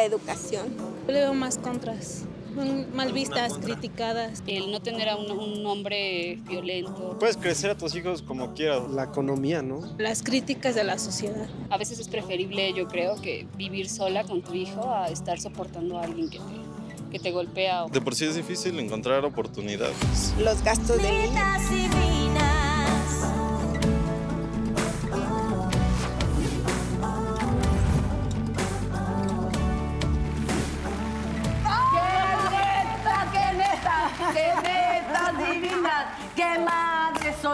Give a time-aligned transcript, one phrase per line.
[0.00, 0.76] la educación.
[1.06, 2.24] Yo le veo más contras.
[2.54, 4.42] Son mal vistas, criticadas.
[4.46, 7.16] El no tener a un, un hombre violento.
[7.20, 8.90] Puedes crecer a tus hijos como quieras.
[8.90, 9.80] La economía, ¿no?
[9.98, 11.46] Las críticas de la sociedad.
[11.68, 15.98] A veces es preferible, yo creo, que vivir sola con tu hijo a estar soportando
[15.98, 17.86] a alguien que te, que te golpea.
[17.86, 20.34] De por sí es difícil encontrar oportunidades.
[20.38, 22.09] Los gastos de niños.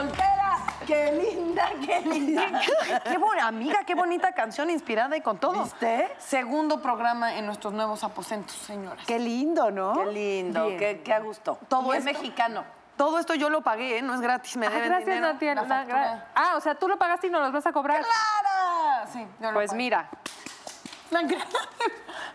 [0.01, 0.57] Soltera!
[0.87, 2.61] ¡Qué linda, qué linda!
[3.05, 5.63] Qué buena amiga, qué bonita canción inspirada y con todo.
[5.65, 6.13] ¿Viste?
[6.19, 9.05] Segundo programa en nuestros nuevos aposentos, señoras.
[9.07, 9.95] Qué lindo, ¿no?
[9.95, 10.67] ¡Qué lindo!
[10.67, 10.79] Bien.
[10.79, 11.59] Qué, qué a gusto!
[11.69, 12.65] Todo es mexicano.
[12.97, 14.03] Todo esto yo lo pagué, ¿eh?
[14.03, 15.55] no es gratis, me Ah, deben gracias, dinero, Natalia.
[15.55, 16.15] la la- factura.
[16.15, 18.01] gra- Ah, o sea, tú lo pagaste y nos los vas a cobrar.
[18.01, 19.07] ¡Clara!
[19.13, 19.77] Sí, yo lo Pues pagué.
[19.79, 20.09] mira,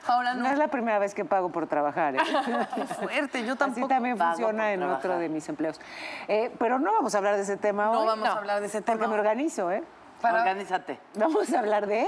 [0.07, 0.49] Ahora No no.
[0.49, 2.15] es la primera vez que pago por trabajar.
[2.15, 2.19] ¿eh?
[2.75, 3.87] Qué fuerte, yo Así tampoco.
[3.87, 5.79] también pago funciona por en otro de mis empleos.
[6.27, 8.07] Eh, pero no vamos a hablar de ese tema No hoy.
[8.07, 8.97] vamos a hablar de ese tema.
[8.99, 9.83] Porque me organizo, ¿eh?
[10.21, 10.99] Para- Organízate.
[11.15, 12.07] Vamos a hablar de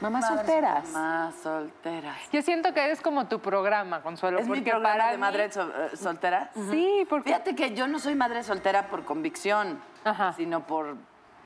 [0.00, 0.88] mamás Madres solteras.
[0.90, 2.16] Más solteras.
[2.32, 4.38] yo siento que es como tu programa, Consuelo.
[4.38, 6.50] ¿Es mi porque programa para de mí- madre sol- eh, soltera?
[6.70, 7.30] Sí, porque...
[7.30, 10.32] Fíjate que yo no soy madre soltera por convicción, Ajá.
[10.32, 10.96] sino por...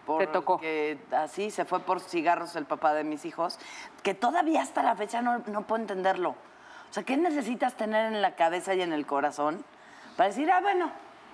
[0.06, 0.58] por Te tocó.
[0.58, 3.58] Que así se fue por cigarros el papá de mis hijos,
[4.02, 6.30] que todavía hasta la fecha no, no puedo entenderlo.
[6.88, 9.64] O sea, ¿qué necesitas tener en la cabeza y en el corazón
[10.16, 10.90] para decir, ah, bueno,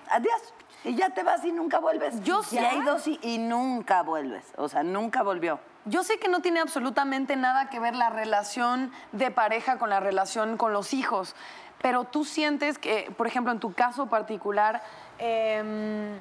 [0.09, 0.53] adiós?
[0.83, 2.21] Y ya te vas y nunca vuelves.
[2.23, 4.43] Yo y hay dos y, y nunca vuelves.
[4.57, 5.59] O sea, nunca volvió.
[5.85, 9.99] Yo sé que no tiene absolutamente nada que ver la relación de pareja con la
[9.99, 11.35] relación con los hijos,
[11.81, 14.81] pero tú sientes que, por ejemplo, en tu caso particular,
[15.17, 16.17] em,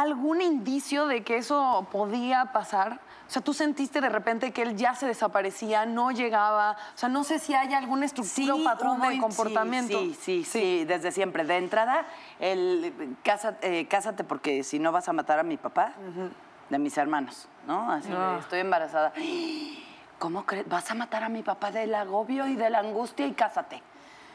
[0.00, 3.00] algún indicio de que eso podía pasar.
[3.26, 6.72] O sea, tú sentiste de repente que él ya se desaparecía, no llegaba.
[6.94, 9.98] O sea, no sé si hay alguna estructura o patrón de comportamiento.
[9.98, 11.44] Sí, sí, sí, sí, desde siempre.
[11.44, 12.06] De entrada,
[12.40, 15.92] el cásate, eh, cásate porque si no vas a matar a mi papá,
[16.70, 17.90] de mis hermanos, ¿no?
[17.92, 18.36] Así, de, Ah.
[18.40, 19.12] estoy embarazada.
[20.18, 20.68] ¿Cómo crees?
[20.68, 23.82] ¿Vas a matar a mi papá del agobio y de la angustia y cásate?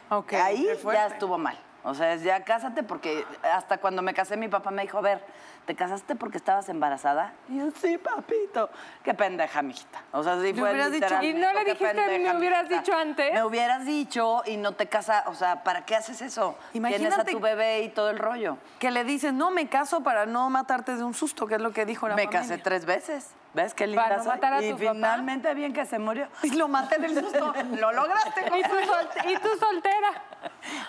[0.09, 1.57] Ok, Ahí ya estuvo mal.
[1.83, 5.01] O sea, es ya cásate porque hasta cuando me casé mi papá me dijo, a
[5.01, 5.21] ver,
[5.65, 7.33] ¿te casaste porque estabas embarazada?
[7.49, 8.69] Y yo, sí, papito.
[9.03, 10.01] Qué pendeja, mijita.
[10.13, 12.81] O sea, sí fue hubieras dicho, ¿y no le qué dijiste, me pendeja, hubieras mijita?
[12.81, 13.33] dicho antes?
[13.33, 16.55] Me hubieras dicho y no te casas, o sea, ¿para qué haces eso?
[16.71, 18.57] Tienes a Imagínate- tu bebé y todo el rollo.
[18.79, 21.71] Que le dices, no, me caso para no matarte de un susto, que es lo
[21.73, 22.41] que dijo la me familia.
[22.41, 23.27] casé tres veces.
[23.53, 24.31] ¿Ves qué linda Para no soy?
[24.33, 24.91] matar a Y tu papá.
[24.93, 26.27] finalmente bien que se murió.
[26.43, 27.53] Y lo maté del susto.
[27.79, 28.41] lo lograste.
[28.57, 30.09] ¿Y tú, sol- y tú soltera?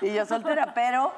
[0.00, 1.12] y yo soltera, pero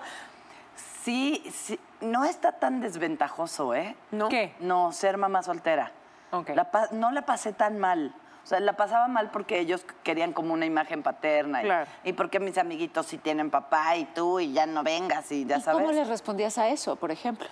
[1.02, 3.96] sí, sí, no está tan desventajoso, ¿eh?
[4.10, 4.28] ¿No?
[4.28, 4.54] ¿Qué?
[4.60, 5.92] No, ser mamá soltera.
[6.32, 6.50] Ok.
[6.54, 8.12] La pa- no la pasé tan mal.
[8.42, 11.62] O sea, la pasaba mal porque ellos querían como una imagen paterna.
[11.62, 11.90] y- Claro.
[12.04, 15.56] Y, porque mis amiguitos sí tienen papá y tú y ya no vengas y ya
[15.58, 15.80] ¿Y sabes.
[15.80, 17.48] cómo le respondías a eso, por ejemplo?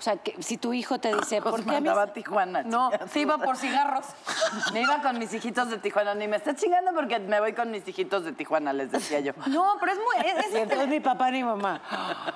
[0.00, 2.12] O sea, que si tu hijo te dice, Los ¿por qué a mí mandaba a
[2.14, 2.62] Tijuana.
[2.62, 4.06] No, iba por cigarros.
[4.72, 6.14] Me iba con mis hijitos de Tijuana.
[6.14, 9.34] Ni me estés chingando porque me voy con mis hijitos de Tijuana, les decía yo.
[9.48, 10.26] No, pero es muy...
[10.26, 11.82] es- entonces ni papá ni mamá.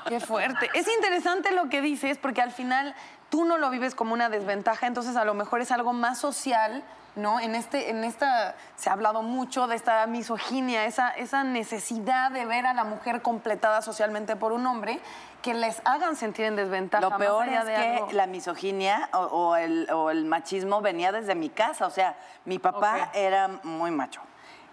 [0.09, 0.69] Qué fuerte.
[0.75, 2.95] Es interesante lo que dices porque al final
[3.31, 6.85] tú no lo vives como una desventaja, entonces a lo mejor es algo más social,
[7.17, 7.39] ¿no?
[7.41, 12.45] En, este, en esta se ha hablado mucho de esta misoginia, esa, esa necesidad de
[12.45, 14.99] ver a la mujer completada socialmente por un hombre
[15.43, 17.03] que les hagan sentir en desventaja.
[17.09, 21.35] Lo peor es que algo- la misoginia o, o el, o el machismo venía desde
[21.35, 21.87] mi casa.
[21.87, 24.21] O sea, mi papá era muy macho.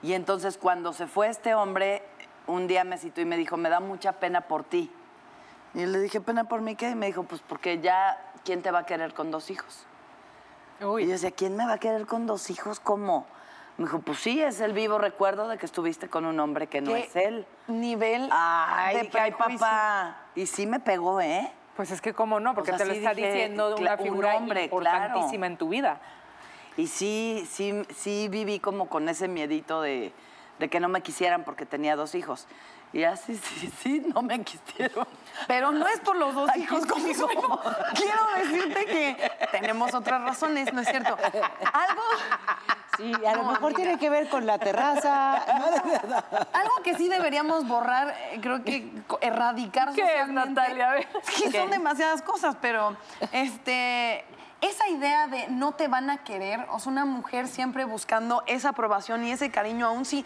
[0.01, 2.03] Y entonces cuando se fue este hombre,
[2.47, 4.91] un día me citó y me dijo, me da mucha pena por ti.
[5.73, 6.89] Y le dije, ¿pena por mí qué?
[6.89, 9.85] Y me dijo, pues porque ya, ¿quién te va a querer con dos hijos?
[10.81, 12.79] Y yo decía, ¿quién me va a querer con dos hijos?
[12.79, 13.25] ¿Cómo?
[13.77, 16.81] Me dijo, pues sí, es el vivo recuerdo de que estuviste con un hombre que
[16.81, 17.45] no ¿Qué es él.
[17.67, 19.59] nivel Ay, de dije, ay, prejuicio.
[19.59, 20.17] papá.
[20.35, 21.51] Y sí me pegó, ¿eh?
[21.75, 23.93] Pues es que cómo no, porque O sea, te lo sí está dije, diciendo una
[23.93, 25.53] un figura hombre, importantísima claro.
[25.53, 26.01] en tu vida.
[26.77, 30.11] Y sí, sí, sí viví como con ese miedito de,
[30.59, 32.47] de que no me quisieran porque tenía dos hijos.
[32.93, 35.07] Y así, sí, sí, no me quisieron.
[35.47, 37.25] Pero no es por los dos hijos conmigo.
[37.27, 37.61] Consuelo.
[37.95, 41.17] Quiero decirte que tenemos otras razones, ¿no es cierto?
[41.73, 42.01] Algo,
[42.97, 43.75] Sí, a lo No, mejor amiga.
[43.77, 45.35] tiene que ver con la terraza.
[45.35, 48.91] algo que sí deberíamos borrar, eh, creo que
[49.21, 50.27] erradicar ¿Qué es.
[50.27, 50.89] Natalia?
[50.91, 51.07] A ver.
[51.23, 52.97] Es que son demasiadas cosas, pero
[53.31, 54.25] este
[54.59, 58.69] esa idea de no te van a querer, o sea, una mujer siempre buscando esa
[58.69, 60.23] aprobación y ese cariño, aún si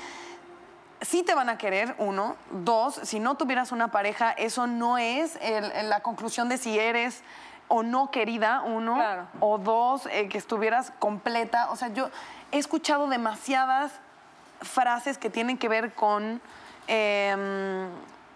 [1.01, 2.35] sí te van a querer, uno.
[2.51, 6.77] Dos, si no tuvieras una pareja, eso no es el- el- la conclusión de si
[6.79, 7.21] eres
[7.67, 8.95] o no querida, uno.
[8.95, 9.27] Claro.
[9.39, 11.69] O dos, eh, que estuvieras completa.
[11.71, 12.09] O sea, yo
[12.51, 13.91] he escuchado demasiadas
[14.61, 16.41] frases que tienen que ver con...
[16.87, 17.89] em,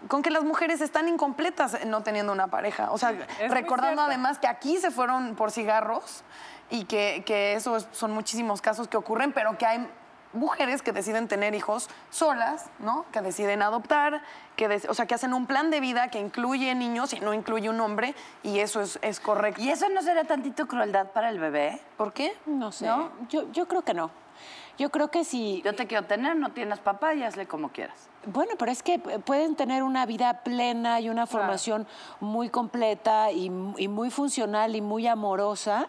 [0.08, 2.90] con que las mujeres están incompletas no teniendo una pareja.
[2.90, 3.12] O sea,
[3.48, 6.22] recordando además que aquí se fueron por cigarros
[6.70, 9.86] y que, que eso es- son muchísimos casos que ocurren, pero que hay
[10.32, 13.04] mujeres que deciden tener hijos solas, ¿no?
[13.12, 14.22] Que deciden adoptar,
[14.56, 17.68] que o sea, que hacen un plan de vida que incluye niños y no incluye
[17.68, 19.60] un hombre y eso es, es correcto.
[19.60, 21.80] ¿Y eso no será tantito crueldad para el bebé?
[21.96, 22.36] ¿Por qué?
[22.46, 22.86] No sé.
[22.86, 23.10] ¿No?
[23.28, 24.10] Yo, yo creo que no.
[24.78, 25.60] Yo creo que si.
[25.62, 28.08] Yo te quiero tener, no tienes papá y hazle como quieras.
[28.24, 31.86] Bueno, pero es que pueden tener una vida plena y una formación
[32.20, 35.88] muy completa y, y muy funcional y muy amorosa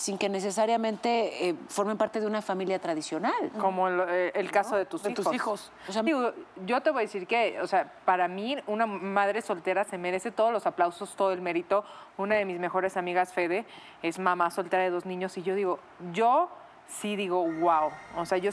[0.00, 3.50] sin que necesariamente eh, formen parte de una familia tradicional.
[3.60, 5.24] Como lo- eh, el caso de tus De hijos.
[5.26, 5.72] tus hijos.
[5.88, 6.32] O sea, Digo,
[6.64, 10.30] yo te voy a decir que, o sea, para mí una madre soltera se merece
[10.30, 11.84] todos los aplausos, todo el mérito.
[12.16, 13.66] Una de mis mejores amigas, Fede,
[14.02, 15.78] es mamá soltera de dos niños y yo digo,
[16.14, 16.48] yo
[16.88, 17.90] sí digo, wow.
[18.16, 18.52] O sea, yo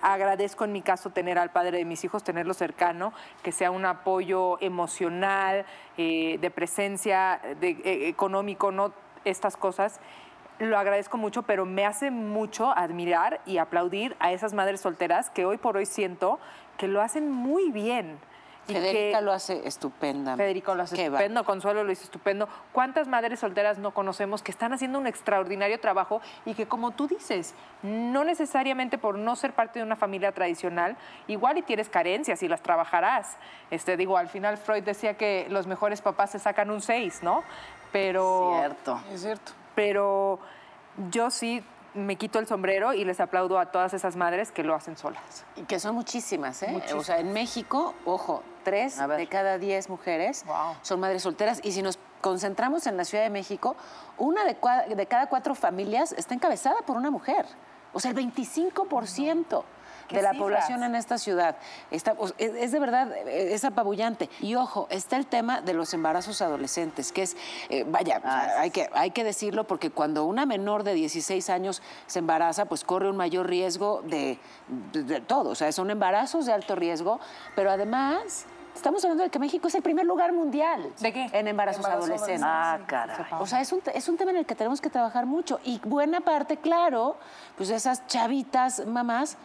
[0.00, 3.12] agradezco en mi caso tener al padre de mis hijos, tenerlo cercano,
[3.42, 5.64] que sea un apoyo emocional,
[5.98, 8.92] eh, de presencia, de, eh, económico, no
[9.24, 9.98] estas cosas.
[10.60, 15.44] Lo agradezco mucho, pero me hace mucho admirar y aplaudir a esas madres solteras que
[15.44, 16.38] hoy por hoy siento
[16.78, 18.18] que lo hacen muy bien.
[18.66, 20.36] Federica que- lo hace estupenda.
[20.36, 22.48] Federico lo hace Qué va- estupendo, Consuelo lo hizo estupendo.
[22.72, 27.06] ¿Cuántas madres solteras no conocemos que están haciendo un extraordinario trabajo y que, como tú
[27.06, 30.96] dices, no necesariamente por no ser parte de una familia tradicional,
[31.26, 33.36] igual y tienes carencias y las trabajarás?
[33.70, 37.42] Este, digo, al final Freud decía que los mejores papás se sacan un 6, ¿no?
[37.92, 39.00] Pero Cierto.
[39.12, 39.52] Es cierto.
[39.74, 40.38] Pero
[41.10, 44.74] yo sí me quito el sombrero y les aplaudo a todas esas madres que lo
[44.74, 45.44] hacen solas.
[45.56, 46.82] Y que son muchísimas, ¿eh?
[46.96, 50.44] O sea, en México, ojo, tres de cada diez mujeres
[50.82, 51.60] son madres solteras.
[51.62, 53.76] Y si nos concentramos en la Ciudad de México,
[54.18, 54.56] una de,
[54.94, 57.46] de cada cuatro familias está encabezada por una mujer.
[57.92, 59.62] O sea, el 25% ¿Qué
[60.10, 60.36] de la cifras?
[60.38, 61.56] población en esta ciudad.
[61.90, 64.28] Está, es, es de verdad, es apabullante.
[64.40, 67.36] Y ojo, está el tema de los embarazos adolescentes, que es,
[67.68, 71.82] eh, vaya, Ah, hay, que, hay que decirlo porque cuando una menor de 16 años
[72.06, 74.38] se embaraza, pues corre un mayor riesgo de,
[74.92, 75.50] de- de todo.
[75.50, 77.20] O sea, son embarazos de alto riesgo,
[77.54, 78.46] pero además...
[78.74, 81.30] Estamos hablando de que México es el primer lugar mundial ¿De qué?
[81.32, 82.42] en embarazos Embarazo adolescentes.
[82.44, 83.16] Ah, caray.
[83.38, 85.60] O sea, es un, es un tema en el que tenemos que trabajar mucho.
[85.62, 87.16] Y buena parte, claro,
[87.56, 89.36] pues esas chavitas mamás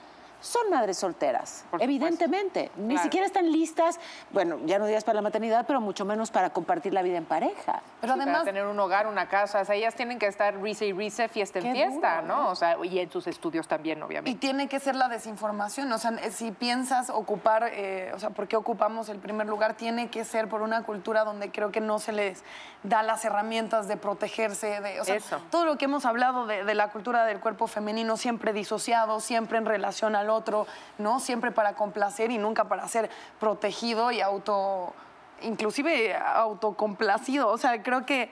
[0.42, 1.84] son madres solteras, Por supuesto.
[1.84, 2.72] evidentemente.
[2.78, 3.04] Ni Claro.
[3.04, 4.00] siquiera están listas,
[4.32, 7.26] bueno, ya no digas para la maternidad, pero mucho menos para compartir la vida en
[7.26, 7.82] pareja.
[8.02, 10.56] Pero Sí, además, para tener un hogar, una casa, o sea, ellas tienen que estar
[10.62, 12.50] risa y risa, fiesta en fiesta, duro, ¿no?
[12.50, 14.40] O sea, y en sus estudios también, Y obviamente.
[14.40, 15.92] tiene que ser la desinformación.
[15.92, 19.74] O sea, si piensas ocupar, eh, o sea, ¿por qué ocupamos el primer lugar?
[19.76, 22.44] Tiene que ser por una cultura donde creo que no se les
[22.84, 24.80] da las herramientas de protegerse.
[24.82, 25.40] De, o sea, Eso.
[25.52, 29.58] todo lo que hemos hablado de, de la cultura del cuerpo femenino, siempre disociado, siempre
[29.58, 30.68] en relación al otro,
[30.98, 31.20] ¿no?
[31.20, 33.10] Siempre para complacer y nunca para ser
[33.40, 34.94] protegido y auto,
[35.42, 37.50] inclusive autocomplacido.
[37.50, 38.32] O sea, creo que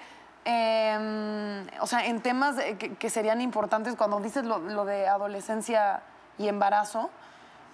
[0.49, 6.03] eh, o sea, en temas que, que serían importantes, cuando dices lo, lo de adolescencia
[6.37, 7.09] y embarazo,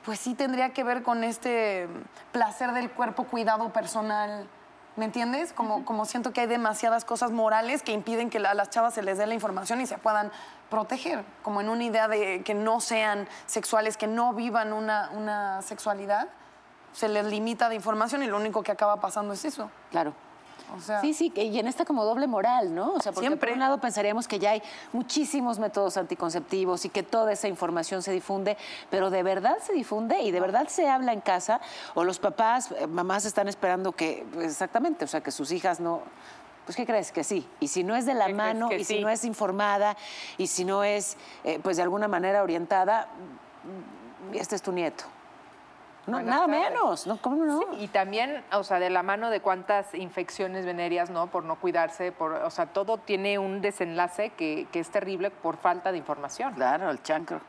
[0.03, 1.87] pues sí tendría que ver con este
[2.31, 4.47] placer del cuerpo, cuidado personal.
[4.95, 5.53] ¿Me entiendes?
[5.53, 9.01] Como, como siento que hay demasiadas cosas morales que impiden que a las chavas se
[9.01, 10.31] les dé la información y se puedan
[10.73, 15.61] proteger, como en una idea de que no sean sexuales, que no vivan una, una
[15.61, 16.29] sexualidad.
[16.93, 19.69] Se les limita de información y lo único que acaba pasando es eso.
[19.91, 20.13] Claro.
[20.75, 22.93] O sea, Sí, sí, y en esta como doble moral, ¿no?
[22.93, 23.49] O sea, porque Siempre.
[23.49, 28.01] por un lado pensaríamos que ya hay muchísimos métodos anticonceptivos y que toda esa información
[28.01, 28.57] se difunde,
[28.89, 31.61] pero de verdad se difunde y de verdad se habla en casa,
[31.93, 36.01] o los papás, eh, mamás están esperando que, exactamente, o sea, que sus hijas no...
[36.65, 37.11] Pues, ¿qué crees?
[37.11, 37.47] Que sí.
[37.59, 39.01] Y si no es de la ¿Qué crees mano, y si sí?
[39.01, 39.97] no es informada,
[40.37, 43.07] y si no es, eh, pues, de alguna manera orientada,
[44.31, 45.03] mm, este es tu nieto.
[46.05, 46.69] No, Buenas nada tardes.
[46.71, 47.17] menos, ¿no?
[47.21, 47.59] ¿Cómo no?
[47.59, 51.27] Sí, y también, o sea, de la mano de cuántas infecciones venéreas, ¿no?
[51.27, 55.55] Por no cuidarse, por, o sea, todo tiene un desenlace que, que es terrible por
[55.55, 56.53] falta de información.
[56.55, 57.39] Claro, el chancro.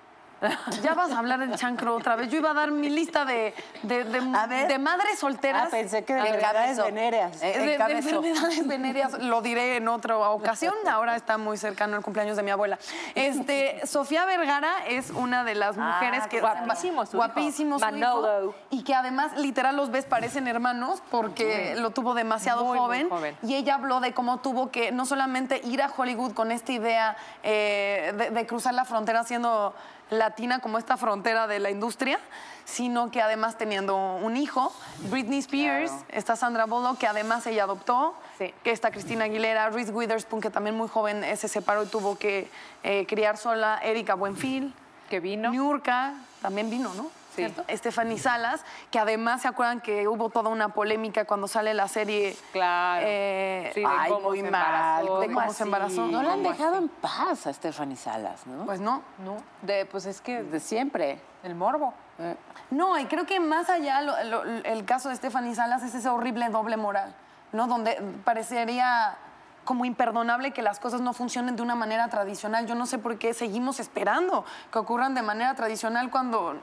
[0.82, 2.28] Ya vas a hablar del chancro otra vez.
[2.30, 5.68] Yo iba a dar mi lista de, de, madres solteras.
[5.68, 7.42] Ah, pensé que de enfermedades venéreas.
[7.42, 10.74] Eh, de, enfermedades venéreas, lo diré en otra ocasión.
[10.90, 12.78] Ahora está muy cercano el cumpleaños de mi abuela.
[13.14, 17.26] Este, Sofía Vergara es una de las Ah, mujeres que guapísimo su hijo.
[17.26, 22.64] guapísimo su hijo, y que además literal los ves parecen hermanos porque lo tuvo demasiado
[22.64, 26.32] Muy, muy joven, y ella habló de cómo tuvo que no solamente ir a Hollywood
[26.32, 29.74] con esta idea eh, de, de cruzar la frontera siendo
[30.10, 32.18] latina como esta frontera de la industria,
[32.64, 34.72] sino que además teniendo un hijo,
[35.10, 38.52] Britney Spears, está Sandra Bullock, que además ella adoptó, Sí.
[38.64, 42.18] que está Cristina Aguilera, Reese Witherspoon, que también muy joven eh, se separó y tuvo
[42.18, 42.48] que
[42.82, 44.74] eh, criar sola, Erika Buenfil,
[45.10, 45.50] Que vino.
[45.50, 47.10] Niurka, también vino, ¿no?
[47.34, 47.64] ¿Cierto?
[47.68, 52.36] Stephanie Salas, que además se acuerdan que hubo toda una polémica cuando sale la serie.
[52.52, 53.02] Claro.
[53.06, 55.20] eh, Sí, de Ay, cómo muy se mal, embarazó.
[55.20, 56.06] de cómo ¿cómo se embarazó.
[56.06, 56.84] No la han ¿Cómo dejado así?
[56.84, 58.64] en paz a Stephanie Salas, ¿no?
[58.64, 59.02] Pues no.
[59.24, 61.20] No, de, pues es que de siempre.
[61.42, 61.92] el morbo.
[62.18, 62.36] Eh,
[62.70, 66.08] No, y creo que más allá lo- lo- el caso de Stephanie Salas es ese
[66.08, 67.14] horrible doble moral,
[67.52, 67.66] ¿no?
[67.66, 69.16] Donde parecería
[69.64, 72.66] como imperdonable que las cosas no funcionen de una manera tradicional.
[72.66, 76.56] Yo no sé por qué seguimos esperando que ocurran de manera tradicional cuando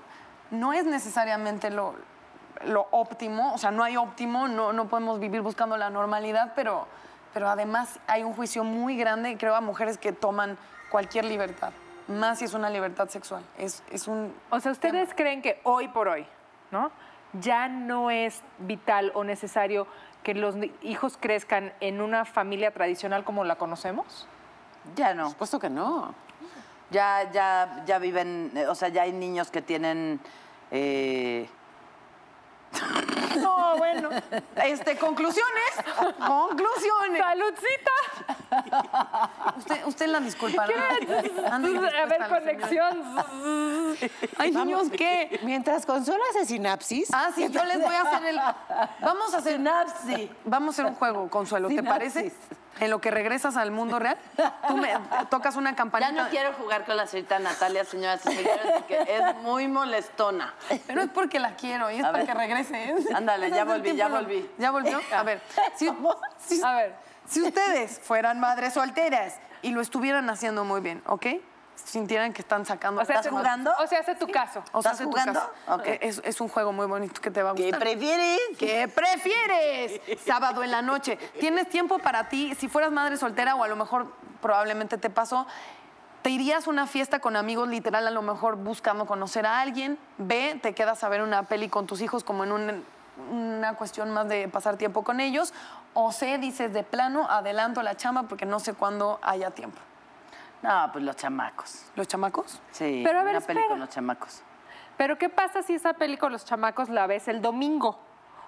[0.52, 1.96] no es necesariamente lo,
[2.66, 6.88] lo óptimo, o sea, no hay óptimo, no, no podemos vivir buscando la normalidad, pero,
[7.34, 10.58] pero además hay un juicio muy grande, creo, a mujeres que toman
[10.90, 11.72] cualquier libertad,
[12.08, 13.44] más si es una libertad sexual.
[13.58, 16.26] Es, es un O sea, ¿ustedes creen que hoy por hoy,
[16.70, 16.92] ¿no?
[17.34, 19.88] Ya no es vital o necesario
[20.22, 24.28] que los hijos crezcan en una familia tradicional como la conocemos?
[24.96, 25.24] Ya no.
[25.24, 26.14] Por supuesto que no.
[26.92, 30.20] Ya, ya, ya viven, eh, o sea, ya hay niños que tienen.
[30.72, 31.48] eh,
[33.42, 34.10] No, bueno.
[34.58, 35.72] Este, conclusiones.
[36.26, 37.22] Conclusiones.
[37.22, 37.92] ¡Saludcita!
[39.58, 40.74] Usted, usted la disculpará.
[41.52, 43.02] Ande A dispuesta ver, conexión.
[44.38, 45.40] Ay, niños, ¿qué?
[45.44, 47.10] Mientras Consuelo hace sinapsis.
[47.14, 48.40] Ah, sí, yo les voy a hacer el.
[49.02, 49.54] Vamos a hacer.
[49.58, 50.30] Sinapsis.
[50.46, 52.14] Vamos a hacer un juego, Consuelo, ¿te Sinapsis.
[52.14, 52.34] parece?
[52.80, 54.18] En lo que regresas al mundo real,
[54.68, 54.92] tú me
[55.30, 56.12] tocas una Ya campanita.
[56.14, 60.54] no quiero jugar con la señorita Natalia, señoras y señores, porque es muy molestona.
[60.88, 62.28] Pero es porque la quiero y es A para ver.
[62.28, 62.84] que regrese.
[62.90, 62.96] ¿eh?
[63.14, 64.50] Ándale, ya volví, ya volví.
[64.58, 65.00] ¿Ya volvió?
[65.16, 65.42] A ver.
[65.76, 65.90] Si,
[66.40, 66.96] si- A ver.
[67.28, 71.26] si ustedes fueran madres solteras y lo estuvieran haciendo muy bien, ¿ok?
[71.86, 73.02] Sintieran que están sacando.
[73.02, 73.74] O sea, ¿Estás jugando?
[73.80, 74.64] O sea, hace tu caso.
[74.72, 75.40] O sea, ¿Estás hace tu jugando?
[75.66, 75.84] caso.
[75.86, 77.80] Eh, Es, es un juego muy bonito que te va a ¿Qué gustar.
[77.80, 78.40] prefieres?
[78.58, 80.02] ¿Qué prefieres?
[80.26, 81.18] Sábado en la noche.
[81.40, 82.56] ¿Tienes tiempo para ti?
[82.56, 84.12] Si fueras madre soltera o a lo mejor
[84.42, 85.48] probablemente te pasó,
[86.22, 89.98] ¿te irías a una fiesta con amigos literal a lo mejor buscando conocer a alguien?
[90.18, 92.86] B, te quedas a ver una peli con tus hijos como en un-
[93.32, 95.54] una cuestión más de pasar tiempo con ellos.
[95.94, 99.78] O C, dices de plano, adelanto la chamba porque no sé cuándo haya tiempo.
[100.62, 101.86] No, pues los chamacos.
[101.96, 102.62] ¿Los chamacos?
[102.72, 104.44] Sí, Pero a ver, una peli con los chamacos.
[104.98, 107.98] Pero ¿qué pasa si esa peli con los chamacos la ves el domingo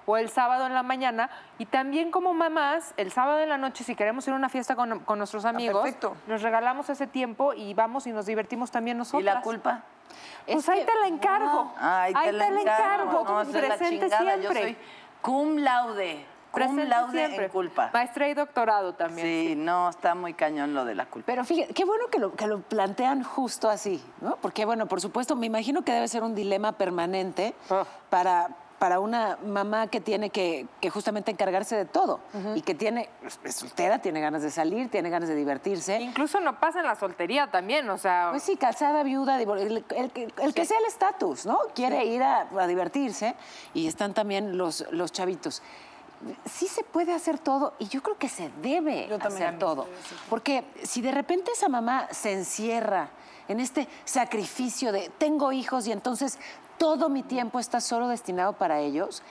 [0.06, 1.30] o el sábado en la mañana?
[1.58, 4.76] Y también como mamás, el sábado en la noche, si queremos ir a una fiesta
[4.76, 6.16] con, con nuestros amigos, perfecto.
[6.28, 9.22] nos regalamos ese tiempo y vamos y nos divertimos también nosotros.
[9.22, 9.82] ¿Y la culpa?
[10.46, 11.74] Pues ahí te la encargo.
[11.78, 13.24] Ay, ahí te la encargo.
[13.24, 14.10] No, esa es la Presente.
[14.10, 14.62] Yo siempre.
[14.62, 14.78] soy
[15.22, 16.33] cum laude.
[16.54, 17.46] Presente laude siempre.
[17.46, 17.90] en culpa.
[17.94, 19.26] Maestra y doctorado también.
[19.28, 21.26] Sí, no, está muy cañón lo de la culpa.
[21.26, 24.38] Pero fíjate, qué bueno que lo, que lo plantean justo así, ¿no?
[24.38, 27.86] Porque, bueno, por supuesto, me imagino que debe ser un dilema permanente Ah.
[28.10, 32.20] para, para una mamá que tiene que, que justamente encargarse de todo
[32.54, 33.10] y que tiene,
[33.44, 36.00] es soltera, tiene ganas de salir, tiene ganas de divertirse.
[36.02, 38.28] Incluso no pasa en la soltería también, o sea...
[38.32, 41.58] Pues sí, casada, viuda, el, el que sea el estatus, ¿no?
[41.74, 43.36] Quiere ir a, a divertirse
[43.74, 45.62] y están también los, los chavitos.
[46.46, 49.88] Sí se puede hacer todo y yo creo que se debe hacer todo.
[50.30, 53.10] Porque si de repente esa mamá se encierra
[53.48, 56.40] en este sacrificio de tengo hijos y entonces
[56.78, 59.22] todo mi tiempo está solo destinado para ellos,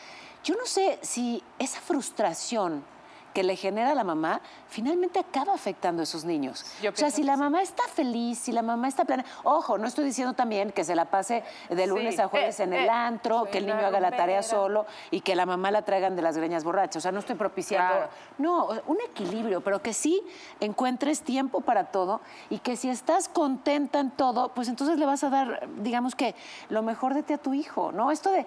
[0.45, 2.85] yo no sé si esa frustración
[3.33, 4.41] que le genera a la mamá
[4.73, 6.65] finalmente acaba afectando a esos niños.
[6.83, 7.41] Yo o sea, si la sí.
[7.41, 9.25] mamá está feliz, si la mamá está plana.
[9.45, 12.21] Ojo, no estoy diciendo también que se la pase de lunes Sí.
[12.23, 15.21] a jueves Eh, en el eh, antro, que el niño haga la tarea solo y
[15.21, 16.97] que la mamá la traigan de las greñas borrachas.
[16.97, 17.93] O sea, no estoy propiciando.
[17.95, 18.11] Claro.
[18.39, 20.23] No, un equilibrio, pero que sí
[20.61, 25.23] encuentres tiempo para todo y que si estás contenta en todo, pues entonces le vas
[25.23, 26.35] a dar, digamos que,
[26.71, 28.11] lo mejor de ti a tu hijo, ¿no?
[28.11, 28.47] Esto de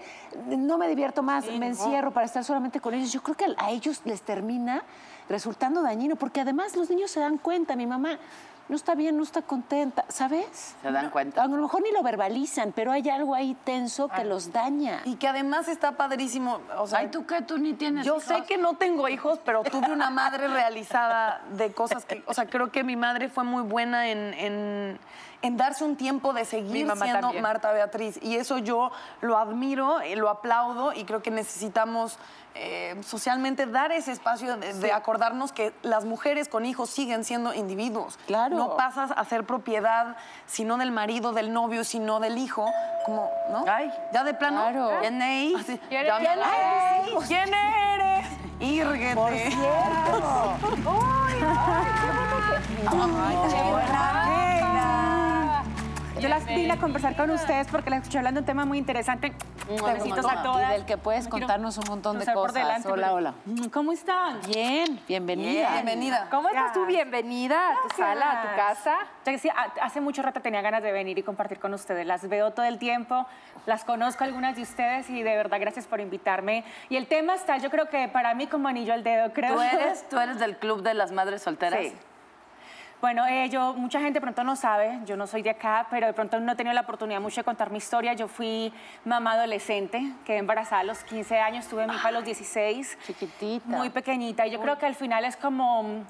[0.58, 3.70] no me divierto más, me encierro para estar solamente con ellos, yo creo que a
[3.70, 4.84] ellos les termina
[5.30, 8.20] resultando dañino, porque además los niños se dan cuenta, mi mamá
[8.68, 10.76] no está bien, no está contenta, ¿sabes?
[10.82, 11.44] ¿Se dan cuenta?
[11.44, 15.02] A lo mejor ni lo verbalizan, pero hay algo ahí tenso que los daña.
[15.06, 16.60] Y que además está padrísimo.
[16.80, 17.42] O sea, Ay, ¿tú qué?
[17.42, 18.24] ¿Tú ni tienes Yo hijos?
[18.24, 22.48] sé que no tengo hijos, pero tuve una madre realizada de cosas que, o sea,
[22.48, 25.00] creo que mi madre fue muy buena en, en-
[25.42, 27.44] en darse un tiempo de seguir siendo también.
[27.44, 28.18] Marta Beatriz.
[28.24, 28.90] Y eso yo
[29.22, 32.18] lo admiro, y lo aplaudo y creo que necesitamos
[32.56, 37.54] eh, socialmente dar ese espacio de, de acordarnos que las mujeres con hijos siguen siendo
[37.54, 38.18] individuos.
[38.26, 38.55] Claro.
[38.56, 42.66] No pasas a ser propiedad, sino del marido, del novio, sino del hijo,
[43.06, 43.66] como, ¿no?
[43.68, 43.92] Ay.
[44.12, 44.62] ya de plano.
[44.62, 44.90] Claro.
[45.02, 45.22] ¿Quién?
[45.22, 46.46] Así, ¿Quién ya eres?
[46.46, 48.28] Ay, ¿Quién eres?
[48.60, 49.16] Írguete.
[49.16, 50.54] Por cierto.
[50.88, 54.25] Ay, qué bueno que- Ay, qué buena.
[56.26, 58.80] Yo las vine a conversar con ustedes porque las escuché hablando de un tema muy
[58.80, 59.32] interesante.
[59.70, 60.72] Besitos a todas.
[60.72, 62.56] Y del que puedes contarnos un montón de cosas.
[62.56, 63.34] delante, hola, hola.
[63.72, 64.40] ¿Cómo están?
[64.48, 65.74] Bien, bienvenida.
[65.74, 66.28] Bienvenida.
[66.32, 66.88] ¿Cómo estás tú?
[66.88, 68.98] Bienvenida a tu sala, a tu casa.
[69.24, 72.08] Ya que sí, ha- hace mucho rato tenía ganas de venir y compartir con ustedes.
[72.08, 73.28] Las veo todo el tiempo,
[73.68, 76.64] las conozco algunas de ustedes y de verdad gracias por invitarme.
[76.90, 79.54] Y el tema está, yo creo que para mí como anillo al dedo, creo.
[79.54, 81.82] ¿Tú eres, ¿Tú eres del club de las madres solteras?
[81.82, 81.94] Sí.
[83.02, 86.08] Bueno, eh, yo, mucha gente de pronto no sabe, yo no soy de acá, pero
[86.08, 88.14] de pronto no he tenido la oportunidad mucho de contar mi historia.
[88.14, 88.74] Yo fui
[89.04, 92.98] mamá adolescente, quedé embarazada a los 15 años, tuve mi hija a los 16.
[93.06, 93.68] Chiquitita.
[93.68, 94.48] Muy pequeñita.
[94.48, 96.04] Y yo creo que al final es como,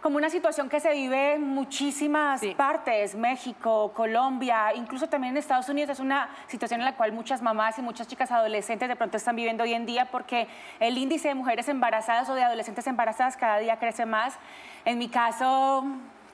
[0.00, 2.54] como una situación que se vive en muchísimas Sí.
[2.56, 5.90] partes, México, Colombia, incluso también en Estados Unidos.
[5.90, 9.36] Es una situación en la cual muchas mamás y muchas chicas adolescentes de pronto están
[9.36, 13.58] viviendo hoy en día porque el índice de mujeres embarazadas o de adolescentes embarazadas cada
[13.58, 14.38] día crece más.
[14.86, 15.84] En mi caso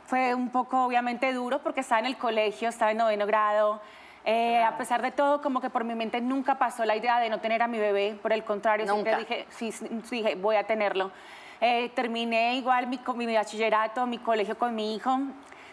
[0.07, 3.81] fue un poco obviamente duro porque estaba en el colegio, estaba en noveno grado.
[4.25, 7.31] Eh, A pesar de todo, como que por mi mente nunca pasó la idea de
[7.31, 8.19] no tener a mi bebé.
[8.23, 9.25] Por el contrario, siempre Nunca.
[9.29, 11.11] dije, sí, sí, dije, voy a tenerlo.
[11.61, 12.99] Eh, terminé igual mi,
[13.33, 15.19] bachillerato, mi colegio con mi hijo.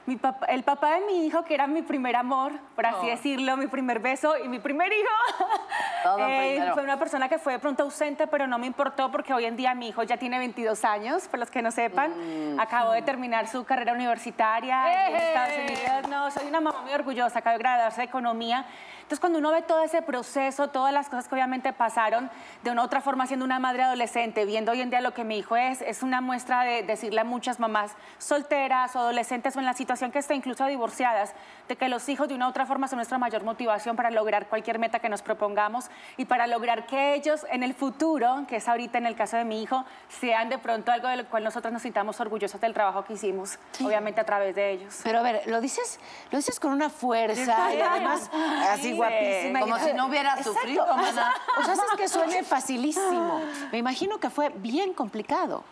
[0.06, 3.56] Mi papá, el papá de mi hijo, que era mi primer amor, por así decirlo,
[3.56, 5.10] mi primer beso y mi primer hijo,
[6.04, 9.34] Todo eh, fue una persona que fue de pronto ausente, pero no me importó porque
[9.34, 12.56] hoy en día mi hijo ya tiene 22 años, para los que no sepan.
[12.56, 12.60] Mm.
[12.60, 16.10] Acabó de terminar su carrera universitaria en Estados Unidos.
[16.10, 18.66] No, soy una mamá muy orgullosa, acabo de graduarse de economía.
[18.98, 22.30] Entonces, cuando uno ve todo ese proceso, todas las cosas que obviamente pasaron,
[22.64, 25.24] de una u otra forma siendo una madre adolescente, viendo hoy en día lo que
[25.24, 29.60] mi hijo es, es una muestra de decirle a muchas mamás solteras o adolescentes o
[29.60, 31.34] en la situación que está, incluso divorciadas,
[31.68, 34.48] de que los hijos de una u otra forma son nuestra mayor motivación para lograr
[34.48, 35.86] cualquier meta que nos propongamos
[36.18, 39.46] y para lograr que ellos en el futuro, que es ahorita en el caso de
[39.46, 43.04] mi hijo, sean de pronto algo de lo cual nosotros nos sintamos orgullosos del trabajo
[43.04, 45.00] que hicimos, obviamente a través de ellos.
[45.04, 46.00] Pero a ver, lo dices,
[46.32, 48.30] lo dices con una fuerza y además
[48.70, 49.60] así Sí, guapísima.
[49.62, 51.34] Como si no hubiera Exacto, sufrido, o sea, mana.
[51.60, 53.42] O sea, es que suene facilísimo.
[53.72, 55.64] Me imagino que fue bien complicado.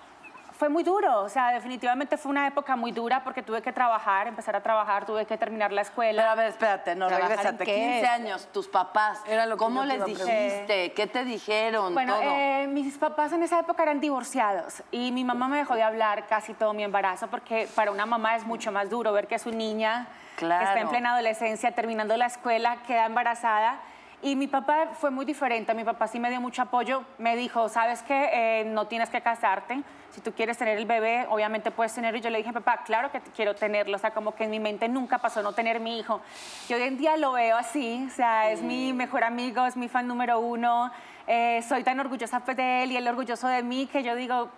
[0.61, 4.27] Fue muy duro, o sea, definitivamente fue una época muy dura porque tuve que trabajar,
[4.27, 6.21] empezar a trabajar, tuve que terminar la escuela.
[6.21, 7.65] Pero a ver, espérate, no, ¿Trabajar en regrésate.
[7.65, 7.75] qué?
[8.01, 10.93] 15 años, tus papás, Era lo que ¿cómo les dijiste?
[10.93, 11.95] ¿Qué te dijeron?
[11.95, 12.23] Bueno, todo.
[12.27, 16.27] eh, mis papás en esa época eran divorciados y mi mamá me dejó de hablar
[16.27, 19.49] casi todo mi embarazo porque para una mamá es mucho más duro ver que su
[19.49, 23.79] niña que está en plena adolescencia, terminando la escuela, queda embarazada.
[24.23, 27.69] Y mi papá fue muy diferente, mi papá sí me dio mucho apoyo, me dijo,
[27.69, 29.81] sabes que no tienes que casarte,
[30.11, 32.19] si tú quieres tener el bebé, obviamente puedes tenerlo.
[32.19, 34.59] Y yo le dije, papá, claro que quiero tenerlo, o sea, como que en mi
[34.59, 36.21] mente nunca pasó no tener mi hijo.
[36.69, 39.87] Y hoy en día lo veo así, o sea, es mi mejor amigo, es mi
[39.87, 40.91] fan número uno,
[41.25, 44.49] eh, soy tan orgullosa pues, de él y él orgulloso de mí que yo digo,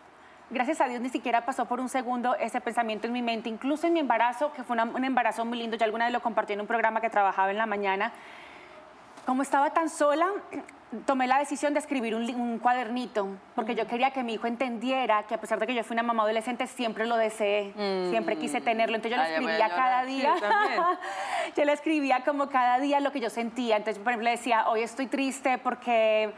[0.49, 3.87] gracias a Dios ni siquiera pasó por un segundo ese pensamiento en mi mente, incluso
[3.87, 6.51] en mi embarazo, que fue una- un embarazo muy lindo, yo alguna vez lo compartí
[6.53, 8.11] en un programa que trabajaba en la mañana,
[9.25, 10.27] como estaba tan sola,
[11.05, 15.35] tomé la decisión de escribir un, cuadernito, porque yo quería que mi hijo entendiera que
[15.35, 17.73] a pesar de que yo fui una mamá adolescente, siempre lo deseé,
[18.09, 18.95] siempre quise tenerlo.
[18.95, 20.35] Entonces yo Ay, le a escribía cada día.
[20.37, 23.77] Sí, yo le escribía como cada día lo que yo sentía.
[23.77, 26.33] Entonces, por ejemplo, le decía, hoy estoy triste porque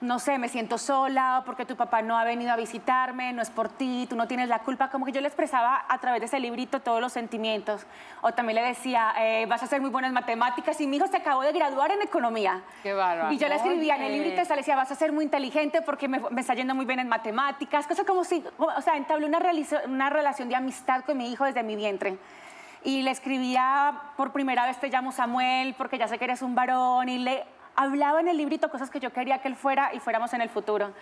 [0.00, 3.42] no sé, me siento sola, o porque tu papá no ha venido a visitarme, no
[3.42, 4.90] es por ti, tú no tienes la culpa.
[4.90, 7.84] Como que yo le expresaba a través de ese librito todos los sentimientos.
[8.22, 11.16] O también le decía, eh, vas a hacer muy buenas matemáticas y mi hijo se
[11.16, 12.62] acabó de graduar en economía.
[12.82, 13.32] Qué bárbaro.
[13.32, 16.06] Y yo le escribía en el librito, le decía, vas a ser muy inteligente porque
[16.06, 17.86] me, me está yendo muy bien en matemáticas.
[17.86, 19.40] Cosas como si, o sea, entablé una,
[19.86, 22.18] una relación de amistad con mi hijo desde mi vientre.
[22.84, 26.54] Y le escribía, por primera vez te llamo Samuel porque ya sé que eres un
[26.54, 27.08] varón.
[27.08, 27.44] Y le
[27.78, 30.48] hablaba en el librito cosas que yo quería que él fuera y fuéramos en el
[30.48, 30.92] futuro.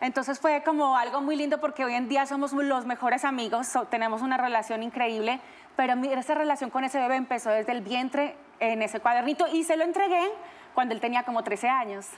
[0.00, 3.84] Entonces fue como algo muy lindo porque hoy en día somos los mejores amigos, so-
[3.86, 5.40] tenemos una relación increíble,
[5.76, 9.62] pero mi- esa relación con ese bebé empezó desde el vientre en ese cuadernito y
[9.62, 10.28] se lo entregué
[10.74, 12.08] cuando él tenía como 13 años.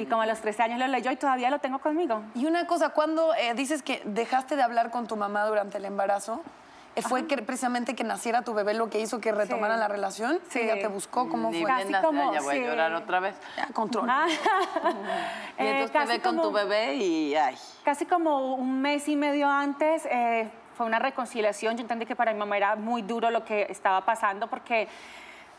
[0.00, 2.22] Y como a los 13 años lo leyó y todavía lo tengo conmigo.
[2.34, 5.84] Y una cosa, cuando eh, dices que dejaste de hablar con tu mamá durante el
[5.84, 6.40] embarazo,
[7.02, 9.80] ¿fue que precisamente que naciera tu bebé lo que hizo que retomaran Sí.
[9.80, 10.38] la relación?
[10.48, 10.60] Sí.
[10.60, 11.28] ¿Ella te buscó?
[11.28, 11.68] ¿Cómo Ni fue?
[11.70, 12.62] Casi bien nací, como- ya voy sí.
[12.62, 13.36] a llorar otra vez.
[13.56, 14.08] Ya, control.
[14.10, 14.26] Ah.
[15.58, 17.56] Y Eh, entonces te casi ve con tu bebé y ay.
[17.84, 21.76] Casi como un mes y medio antes eh, fue una reconciliación.
[21.76, 24.88] Yo entendí que para mi mamá era muy duro lo que estaba pasando porque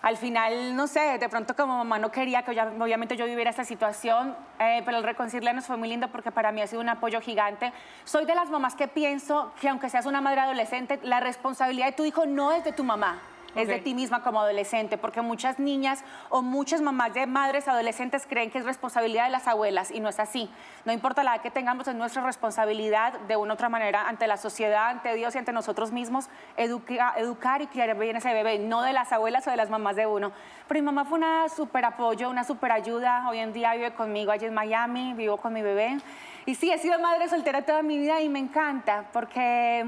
[0.02, 3.66] al final, no sé, de pronto como mamá no quería que obviamente yo viviera esta
[3.66, 7.20] situación, eh, pero el reconciliarnos fue muy lindo porque para mí ha sido un apoyo
[7.20, 7.74] gigante.
[8.06, 11.92] Soy de las mamás que pienso que aunque seas una madre adolescente, la responsabilidad de
[11.94, 13.20] tu hijo no es de tu mamá.
[13.56, 18.26] Es de ti misma como adolescente, porque muchas niñas o muchas mamás de madres adolescentes
[18.28, 20.50] creen que es responsabilidad de las abuelas y no es así.
[20.86, 24.28] No importa la edad que tengamos, es nuestra responsabilidad de una u otra manera ante
[24.28, 28.60] la sociedad, ante Dios y ante nosotros mismos, educa- educar y criar bien ese bebé,
[28.60, 30.32] no de las abuelas o de las mamás de uno.
[30.68, 33.28] Pero mi mamá fue una súper apoyo, una súper ayuda.
[33.30, 35.98] Hoy en día vive conmigo allí en Miami, vivo con mi bebé.
[36.46, 39.86] Y sí, he sido madre soltera toda mi vida y me encanta porque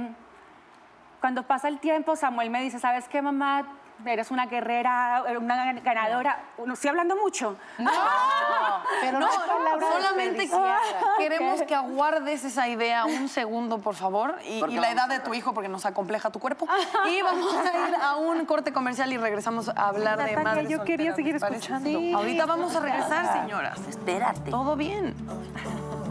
[1.22, 3.78] cuando pasa el tiempo, Samuel me dice, ¿sabes qué, mamá?
[4.04, 6.46] Eres una guerrera, una ganadora.
[6.66, 7.56] No estoy hablando mucho.
[9.02, 10.50] Pero no, palabra solamente
[11.20, 15.36] queremos que aguardes esa idea un segundo, por favor, y, la edad a de tu
[15.36, 16.68] hijo, porque nos acompleja tu cuerpo.
[17.08, 20.70] Y vamos a ir a un corte comercial y regresamos a hablar de Natalia, madres
[20.70, 21.88] yo quería seguir escuchando.
[21.88, 22.14] Sí.
[22.14, 23.80] Ahorita vamos a regresar, señoras.
[23.88, 24.50] Espérate.
[24.50, 25.14] Todo bien.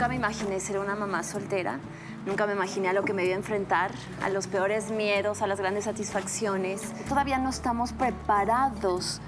[0.08, 1.80] Me imaginé ser una mamá soltera.
[2.24, 3.90] Nunca me imaginé a lo que me iba a enfrentar,
[4.22, 6.94] a los peores miedos, a las grandes satisfacciones.
[7.10, 9.20] Todavía no estamos preparados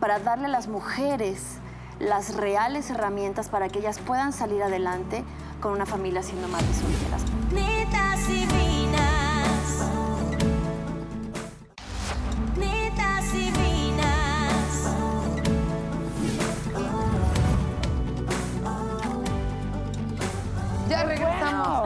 [0.00, 1.58] para darle a las mujeres
[2.00, 5.22] las reales herramientas para que ellas puedan salir adelante
[5.60, 7.22] con una familia siendo madres solteras.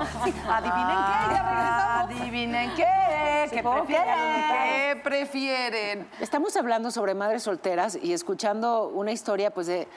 [0.00, 2.20] Adivinen qué, ya regresamos.
[2.20, 4.14] Adivinen qué, qué prefieren.
[4.96, 6.08] ¿Qué prefieren?
[6.20, 9.88] Estamos hablando sobre madres solteras y escuchando una historia pues de,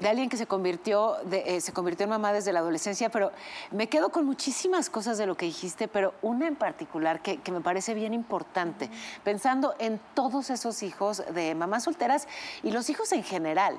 [0.00, 3.32] de alguien que se convirtió, de- eh, se convirtió en mamá desde la adolescencia, pero
[3.70, 7.52] me quedo con muchísimas cosas de lo que dijiste, pero una en particular que, que
[7.52, 8.90] me parece bien importante,
[9.24, 12.28] pensando en todos esos hijos de mamás solteras
[12.62, 13.78] y los hijos en general.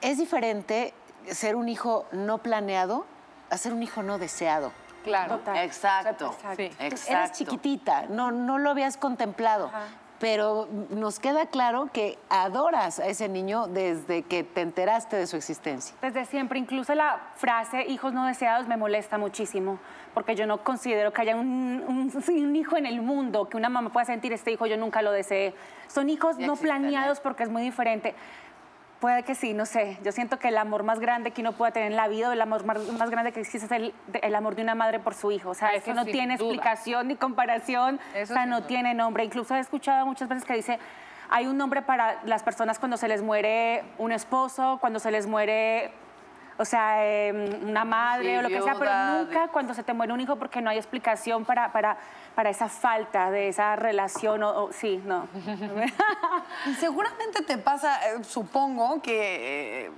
[0.00, 0.94] Es diferente
[1.30, 3.04] ser un hijo no planeado
[3.50, 4.72] a ser un hijo no deseado.
[5.04, 5.40] Claro.
[5.54, 6.36] Exacto.
[6.56, 6.70] Sí.
[6.80, 7.10] Exacto.
[7.12, 9.70] Eras chiquitita, no, no lo habías contemplado.
[10.18, 15.36] Pero nos queda claro que adoras a ese niño desde que te enteraste de su
[15.36, 15.94] existencia.
[16.02, 19.78] Desde siempre, incluso la frase hijos no deseados me molesta muchísimo,
[20.14, 23.68] porque yo no considero que haya un, un- un hijo en el mundo que una
[23.68, 25.54] mamá pueda sentir este hijo, yo nunca lo deseé.
[25.86, 26.80] Son hijos Ya no existen, ¿eh?
[26.80, 28.16] planeados porque es muy diferente.
[29.00, 29.96] Puede que sí, no sé.
[30.02, 32.32] Yo siento que el amor más grande que uno pueda tener en la vida, o
[32.32, 35.30] el amor más, grande que existe es el, el amor de una madre por su
[35.30, 35.50] hijo.
[35.50, 36.48] O sea, es Eso que no tiene duda.
[36.48, 38.66] explicación ni comparación, Eso o sea, no duda.
[38.66, 39.24] tiene nombre.
[39.24, 40.78] Incluso he escuchado muchas veces que dice,
[41.30, 45.28] hay un nombre para las personas cuando se les muere un esposo, cuando se les
[45.28, 45.92] muere,
[46.58, 48.90] o sea, eh, una madre Sí, o lo que sea, pero
[49.24, 51.96] nunca cuando se te muere un hijo porque no hay explicación para, para,
[52.34, 54.42] para esa falta de esa relación.
[54.42, 55.28] O, o- sí, no.
[56.66, 59.90] Y seguramente te pasa, eh, supongo, que,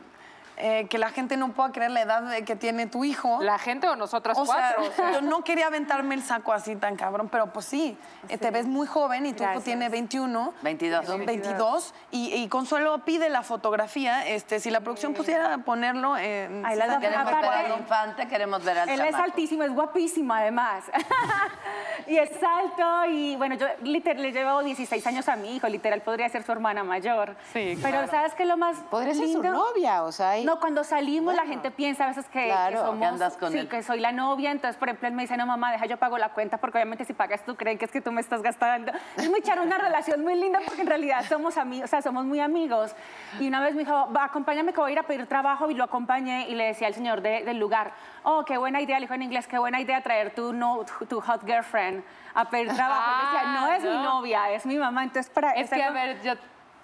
[0.60, 3.42] eh, que la gente no pueda creer la edad que tiene tu hijo.
[3.42, 4.90] La gente o nosotras O sea, cuatro.
[4.92, 5.12] o sea.
[5.12, 7.96] yo no quería aventarme el saco así tan cabrón, pero pues sí,
[8.28, 10.52] eh, te ves muy joven y tu hijo tiene 21.
[10.62, 11.06] 22.
[11.06, 11.94] Son 22.
[12.10, 14.26] Y, y Consuelo pide la fotografía.
[14.26, 16.64] Este, si la producción pusiera ponerlo en...
[16.66, 19.72] Ahí la da- Queremos Aparte- ver al infante, queremos ver al Él es altísimo, es
[19.72, 20.84] guapísimo además.
[22.06, 26.00] y es alto y bueno, yo literal, le llevo 16 años a mi hijo, literal
[26.02, 27.36] podría ser su hermana mayor.
[27.52, 30.82] Sí, Pero ¿sabes qué lo más Podría ser su novia, o sea, hay- No, cuando
[30.82, 33.68] salimos la gente piensa a veces que, Claro, que que somos, andas con sí, él.
[33.68, 36.18] que soy la novia, entonces por ejemplo él me dice, no mamá, deja yo pago
[36.18, 38.90] la cuenta porque obviamente si pagas tú creen que es que tú me estás gastando.
[39.16, 42.24] Es muy echar una relación muy linda porque en realidad somos amigos, o sea, somos
[42.24, 42.96] muy amigos.
[43.38, 45.74] Y una vez me dijo, va, acompáñame que voy a ir a pedir trabajo y
[45.74, 47.92] lo acompañé y le decía al señor de- del lugar,
[48.24, 51.20] oh, qué buena idea, le dijo en inglés, qué buena idea traer tu, no, tu
[51.20, 52.02] hot girlfriend
[52.34, 53.08] a pedir trabajo.
[53.22, 54.02] Le decía, no Ah, es mi no.
[54.02, 55.52] novia, es mi mamá, entonces para...
[55.52, 56.32] Es que, a ver, yo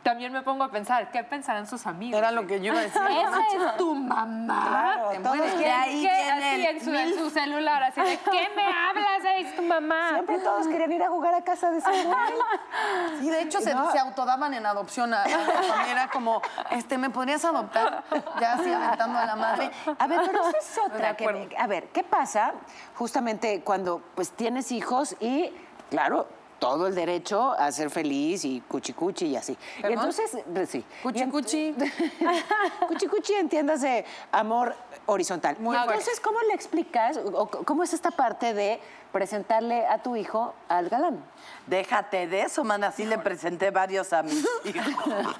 [0.06, 2.16] también me pongo a pensar, ¿qué pensarán sus amigos?
[2.18, 3.02] Era lo que yo iba a decir.
[3.02, 4.66] Esa es tu mamá.
[4.68, 8.16] Claro, te todos quieren- ahí Así el en su, en mil- su celular, así de,
[8.18, 9.22] ¿qué me hablas?
[9.38, 10.10] Es tu mamá.
[10.14, 12.34] Siempre todos querían ir a jugar a casa de Samuel.
[13.20, 13.90] Sí, de hecho se, No.
[13.90, 15.12] se autodaban en adopción.
[15.12, 16.40] A, a- era como,
[16.70, 18.04] este, ¿me podrías adoptar?
[18.40, 19.70] Ya así aventando a la madre.
[19.98, 21.16] A ver, pero esa es otra.
[21.16, 22.52] que a ver, ¿qué pasa
[22.94, 25.52] justamente cuando pues tienes hijos y,
[25.90, 29.56] claro, todo el derecho a ser feliz y cuchi cuchi y así.
[29.82, 30.30] Y entonces,
[30.68, 30.84] sí.
[31.02, 31.74] Cuchi, Y ent- cuchi.
[32.88, 34.74] cuchi cuchi, entiéndase, amor
[35.06, 35.56] horizontal.
[35.58, 38.80] Muy entonces, ¿cómo le explicas o cómo es esta parte de
[39.20, 41.24] presentarle a tu hijo al galán?
[41.66, 42.84] Déjate de eso, man.
[42.84, 45.36] Así le presenté varios a mis hijos.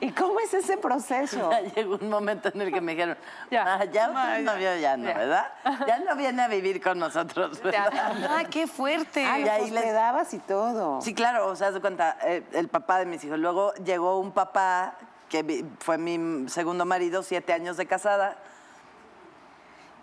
[0.00, 1.50] ¿Y cómo es ese proceso?
[1.50, 3.18] Ya llegó un momento en el que me dijeron,
[3.50, 3.84] Ya.
[3.84, 5.48] ya, ya usted novio ya no, ¿verdad?
[5.86, 7.92] Ya no viene a vivir con nosotros, ¿verdad?
[8.30, 9.22] ¡Ay, qué fuerte!
[9.26, 11.02] Ah, Y ahí les- hospedabas y todo.
[11.02, 13.38] Sí, claro, o sea, de cuenta, eh, el papá de mis hijos.
[13.38, 14.94] Luego llegó un papá
[15.28, 18.36] que fue mi segundo marido, siete años de casada.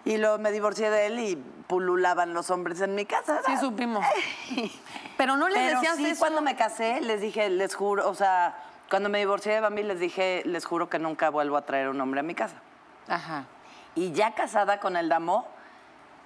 [0.07, 3.41] Y luego me divorcié de él y pululaban los hombres en mi casa.
[3.45, 4.05] Sí, supimos.
[5.17, 6.19] Pero no les Pero decías sí, eso.
[6.19, 8.55] cuando me casé, les dije, les juro, o sea,
[8.89, 11.99] cuando me divorcié de Bambi, les dije, les juro que nunca vuelvo a traer un
[11.99, 12.55] hombre a mi casa.
[13.09, 13.47] Ajá.
[13.95, 15.45] Y ya casada con el Damo,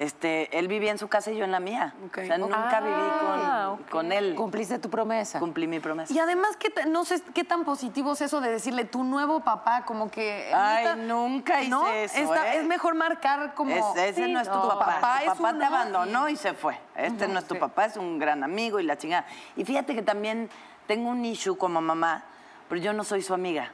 [0.01, 1.93] este, él vivía en su casa y yo en la mía.
[2.11, 4.33] O sea, nunca Ah, viví con, con él.
[4.35, 5.39] Cumpliste tu promesa.
[5.39, 6.11] Cumplí mi promesa.
[6.11, 9.85] Y además, ¿qué no sé qué tan positivo es eso de decirle tu nuevo papá,
[9.85, 10.51] como que.
[10.53, 11.87] Ay, nunca hice ¿no?
[11.87, 12.57] eso, ¿eh?
[12.57, 13.75] Es mejor marcar como.
[13.75, 15.19] Es- ese Sí, no es tu no, papá.
[15.19, 16.35] tu es papá te abandonó y- y...
[16.35, 16.79] se fue.
[16.95, 19.27] Este no es tu papá, es un gran amigo y la chingada.
[19.55, 20.49] Y fíjate que también
[20.87, 22.23] tengo un issue como mamá,
[22.67, 23.71] pero yo no soy su amiga,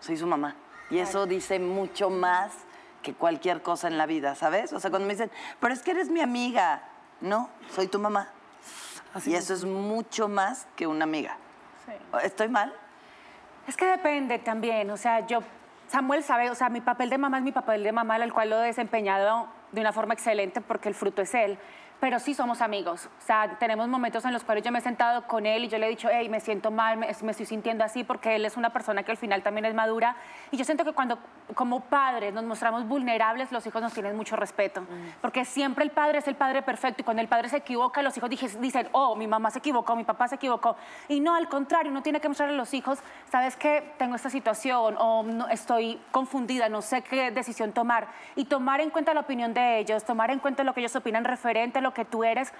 [0.00, 0.56] soy su mamá.
[0.90, 2.50] Y eso dice mucho más
[3.08, 4.72] que cualquier cosa en la vida, ¿sabes?
[4.74, 6.82] O sea, cuando me dicen, pero es que eres mi amiga.
[7.20, 8.28] No, soy tu mamá.
[9.24, 11.38] y eso es mucho más que una amiga.
[12.22, 12.74] ¿Estoy mal?
[13.66, 15.40] Es que depende también, o sea, yo,
[15.88, 18.50] Samuel sabe, o sea, mi papel de mamá es mi papel de mamá, el cual
[18.50, 21.58] lo he desempeñado de una forma excelente porque el fruto es él.
[22.00, 25.26] Pero sí somos amigos, o sea, tenemos momentos en los cuales yo me he sentado
[25.26, 27.82] con él y yo le he dicho, hey, me siento mal, me, me estoy sintiendo
[27.82, 30.16] así, porque él es una persona que al final también es madura.
[30.52, 31.18] Y yo siento que cuando,
[31.54, 34.84] como padres, nos mostramos vulnerables, los hijos nos tienen mucho respeto.
[35.20, 38.16] Porque siempre el padre es el padre perfecto y cuando el padre se equivoca, los
[38.16, 38.30] hijos
[38.60, 40.76] dicen, oh, mi mamá se equivocó, mi papá se equivocó.
[41.08, 44.30] Y no, al contrario, uno tiene que mostrarle a los hijos, sabes que tengo esta
[44.30, 48.06] situación o no, estoy confundida, no sé qué decisión tomar.
[48.36, 51.24] Y tomar en cuenta la opinión de ellos, tomar en cuenta lo que ellos opinan
[51.24, 52.52] referente a lo que tú eres.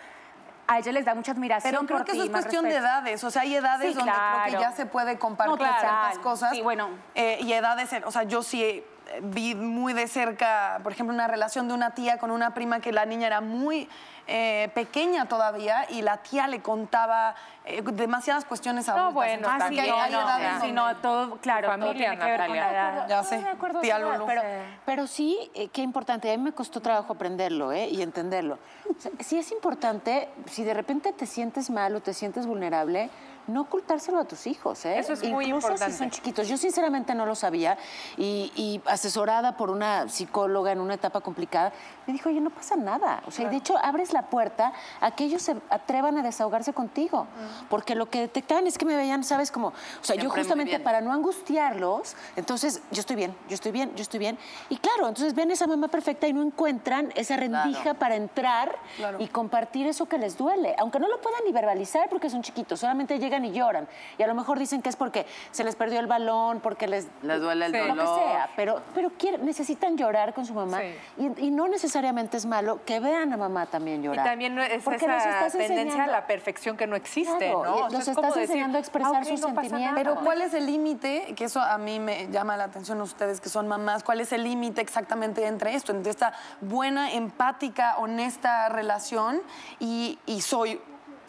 [0.70, 1.70] A ellos les da mucha admiración.
[1.72, 3.24] Pero creo por que ti, eso es cuestión de edades.
[3.24, 5.78] O sea, hay edades Sí, donde creo que ya se puede compartir No, claro.
[5.80, 6.50] ciertas cosas.
[6.50, 6.90] Sí, bueno.
[7.14, 8.84] Eh, y edades, en- o sea, yo sí
[9.23, 12.92] vi muy de cerca, por ejemplo, una relación de una tía con una prima que
[12.92, 13.88] la niña era muy
[14.27, 19.14] eh, pequeña todavía y la tía le contaba eh, demasiadas cuestiones adultas.
[19.14, 22.18] bueno, Entonces, Ah, sí, que no, hay no, edades no, todo, claro, todo familia, tiene
[22.18, 22.94] que ver con la Natalia.
[22.94, 23.09] edad.
[23.09, 23.44] Ya sé,
[23.81, 24.27] tía Lulu.
[24.27, 24.42] Pero,
[24.85, 26.31] pero sí, eh, qué importante.
[26.33, 27.88] A mí me costó trabajo aprenderlo ¿eh?
[27.88, 28.59] y entenderlo.
[28.90, 33.09] O sea, sí es importante, si de repente te sientes mal o te sientes vulnerable,
[33.48, 34.84] no ocultárselo a tus hijos.
[34.84, 34.98] ¿eh?
[34.98, 35.92] Eso es muy Incluso importante.
[35.92, 36.46] si son chiquitos.
[36.48, 37.76] Yo sinceramente no lo sabía
[38.16, 41.72] y, y asesorada por una psicóloga en una etapa complicada,
[42.06, 43.22] me dijo, oye, no pasa nada.
[43.26, 46.72] O sea, y de hecho abres la puerta a que ellos se atrevan a desahogarse
[46.72, 47.26] contigo.
[47.68, 49.50] Porque lo que detectaban es que me veían, ¿sabes?
[49.50, 53.54] Como, o sea, yo Siempre muy justamente para no angustiarlos, entonces yo estoy bien, yo
[53.54, 54.38] estoy bien, yo estoy bien.
[54.68, 57.98] Y claro, entonces ven esa mamá perfecta y no encuentran esa rendija Claro.
[57.98, 58.76] para entrar
[59.18, 60.74] y compartir eso que les duele.
[60.78, 63.88] Aunque no lo puedan ni verbalizar porque son chiquitos, solamente llegan y lloran.
[64.18, 67.07] Y a lo mejor dicen que es porque se les perdió el balón, porque les...
[67.22, 67.79] Les duele el Sí.
[67.79, 68.18] Lo que dolor.
[68.20, 70.79] sea, pero, pero quieren- necesitan llorar con su mamá.
[70.81, 70.94] Sí.
[71.38, 74.24] Y, y no necesariamente es malo que vean a mamá también Y llorar.
[74.27, 77.64] también no es Porque esa estás tendencia a enseñando- la perfección que no existe, Claro,
[77.64, 77.79] ¿no?
[77.79, 79.46] y O sea, los es como estás decir, enseñando a expresar "Ah, ok, sus no
[79.48, 79.81] sentimientos".
[79.81, 79.94] nada".
[79.96, 81.35] Pero ¿cuál es el límite?
[81.37, 84.03] Que eso a mí me llama la atención a ustedes que son mamás.
[84.05, 85.92] ¿Cuál es el límite exactamente entre esto?
[85.92, 89.40] Entre esta buena, empática, honesta relación
[89.79, 90.81] y, y soy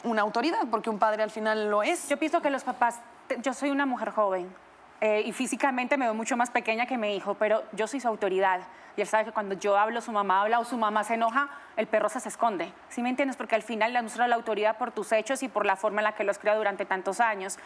[0.04, 2.08] una autoridad, porque un padre al final lo es.
[2.10, 3.00] Yo pienso que los papás,
[3.42, 4.54] yo soy una mujer joven
[5.02, 8.08] eh, y físicamente me veo mucho más pequeña que mi hijo, pero yo soy su
[8.08, 8.62] autoridad.
[8.98, 11.50] Y él sabe que cuando yo hablo, su mamá habla o su mamá se enoja,
[11.78, 12.74] el perro se, esconde.
[12.90, 13.38] ¿Sí me entiendes?
[13.38, 16.06] Porque al final le muestra la autoridad por tus hechos y por la forma en
[16.06, 17.58] la que los criado durante tantos años.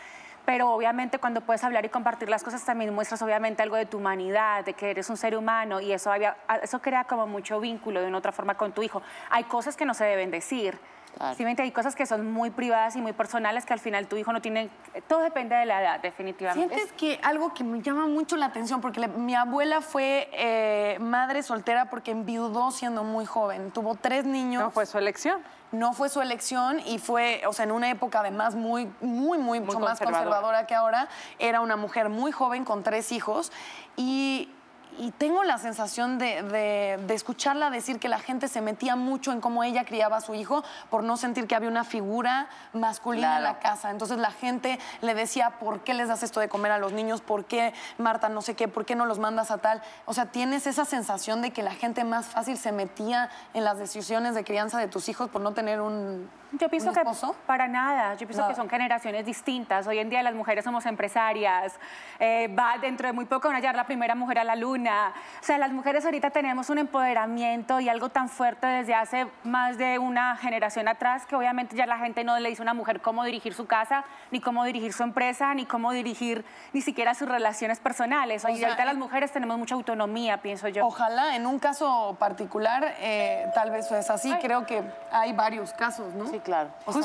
[0.45, 3.97] Pero obviamente cuando puedes hablar y compartir las cosas también muestras obviamente algo de tu
[3.97, 8.01] humanidad, de que eres un ser humano y eso, había- eso crea como mucho vínculo
[8.01, 9.01] de una otra forma con tu hijo.
[9.29, 10.77] Hay cosas que no se deben decir.
[11.23, 11.35] Claro.
[11.55, 11.61] ¿Sí?
[11.61, 14.41] Hay cosas que son muy privadas y muy personales que al final tu hijo no
[14.41, 14.69] tiene...
[15.07, 16.75] Todo depende de la edad, definitivamente.
[16.75, 20.97] ¿Sientes que algo que me llama mucho la atención, porque le- mi abuela fue eh,
[20.99, 24.63] madre soltera porque enviudó siendo muy joven, tuvo tres niños.
[24.63, 25.41] No fue su elección.
[25.71, 29.59] No fue su elección y fue, o sea, en una época además muy, muy, muy,
[29.59, 30.23] mucho más conservadora.
[30.25, 31.07] conservadora que ahora.
[31.39, 33.51] Era una mujer muy joven con tres hijos
[33.95, 34.51] y,
[34.99, 39.31] y tengo la sensación de, de- de escucharla decir que la gente se metía mucho
[39.31, 43.37] en cómo ella criaba a su hijo por no sentir que había una figura masculina
[43.37, 43.91] en la casa.
[43.91, 47.21] Entonces la gente le decía, ¿por qué les das esto de comer a los niños?
[47.21, 48.67] ¿Por qué, Marta, no sé qué?
[48.67, 49.81] ¿Por qué no los mandas a tal?
[50.05, 53.77] O sea, tienes esa sensación de que la gente más fácil se metía en las
[53.77, 57.35] decisiones de crianza de tus hijos por no tener un, Yo pienso que esposo.
[57.47, 59.87] para nada, yo pienso que son generaciones distintas.
[59.87, 61.73] Hoy en día las mujeres somos empresarias,
[62.19, 65.13] eh, va dentro de muy poco van a llegar la primera mujer a la luna.
[65.41, 69.77] O sea, las mujeres ahorita tenemos un empoderamiento y algo tan fuerte desde hace más
[69.79, 73.01] de una generación atrás que obviamente ya la gente no le dice a una mujer
[73.01, 77.27] cómo dirigir su casa, ni cómo dirigir su empresa, ni cómo dirigir ni siquiera sus
[77.27, 78.45] relaciones personales.
[78.45, 80.85] Hoy sea, ahorita las mujeres tenemos mucha autonomía, pienso yo.
[80.85, 84.31] Ojalá, en un caso particular, eh, tal vez es así.
[84.39, 86.27] Creo que hay varios casos, ¿no?
[86.27, 86.69] Sí, claro.
[86.85, 87.01] Justo,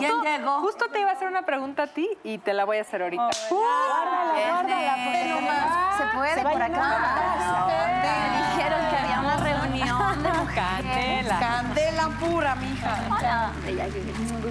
[0.60, 3.02] Justo te iba a hacer una pregunta a ti y te la voy a hacer
[3.02, 3.30] ahorita.
[3.48, 7.66] Guárdala, guárdala, porque se puede Se por a acá.
[8.02, 11.28] Me dijeron que había una reunión de mujeres.
[11.38, 12.98] Candela pura, mija.
[13.18, 13.86] Hola, bella,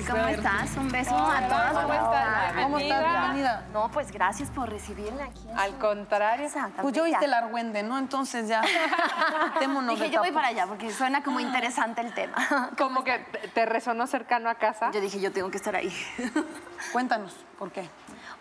[0.08, 0.78] ¿cómo estás?
[0.78, 1.74] Un beso a todas.
[1.74, 2.54] ¿cómo estás?
[2.64, 3.04] ¿Cómo estás?
[3.04, 3.66] Bienvenida.
[3.74, 5.48] No, pues gracias por recibirme aquí.
[5.56, 6.48] Al contrario.
[6.82, 7.98] Pues yo oíste el argüende, ¿no?
[7.98, 8.62] Entonces ya.
[9.54, 12.36] Quitémonos Dije, de yo voy para allá porque suena como interesante el tema.
[12.78, 14.92] Como que te- te resonó cercano a casa.
[14.92, 15.92] Yo dije, yo tengo que estar ahí.
[16.92, 17.90] Cuéntanos, ¿por qué?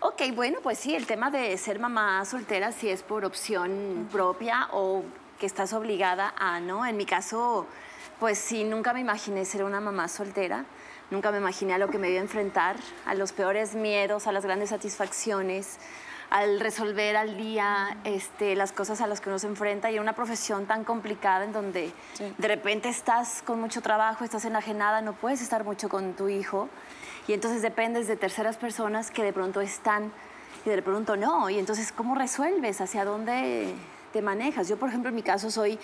[0.00, 4.68] Ok, bueno, pues sí, el tema de ser mamá soltera si es por opción propia
[4.72, 5.02] o
[5.38, 6.84] que estás obligada a, ¿no?
[6.86, 7.66] En mi caso,
[8.20, 10.64] pues sí, nunca me imaginé ser una mamá soltera.
[11.10, 14.32] Nunca me imaginé a lo que me iba a enfrentar, a los peores miedos, a
[14.32, 15.78] las grandes satisfacciones,
[16.30, 20.02] al resolver al día este, las cosas a las que uno se enfrenta y en
[20.02, 21.92] una profesión tan complicada en donde
[22.36, 26.68] de repente estás con mucho trabajo, estás enajenada, no puedes estar mucho con tu hijo
[27.28, 30.10] y entonces dependes de terceras personas que de pronto están
[30.64, 31.48] y de pronto no.
[31.50, 32.80] Y entonces, ¿cómo resuelves?
[32.80, 33.72] ¿Hacia dónde
[34.12, 34.68] te manejas?
[34.68, 35.78] Yo, por ejemplo, en mi caso soy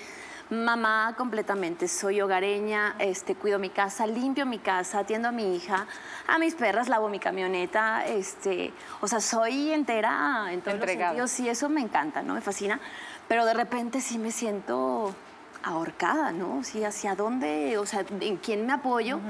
[0.53, 5.87] mamá completamente, soy hogareña, este, cuido mi casa, limpio mi casa, atiendo a mi hija,
[6.29, 11.15] a mis perras, lavo mi camioneta, este, o sea, soy entera en todos Entregada.
[11.15, 12.35] los sentidos, sí, eso me encanta, ¿no?
[12.35, 12.81] Me fascina,
[13.29, 15.15] pero de repente sí me siento
[15.63, 16.63] ahorcada, ¿no?
[16.65, 19.21] Sí, hacia dónde, o sea, en quién me apoyo.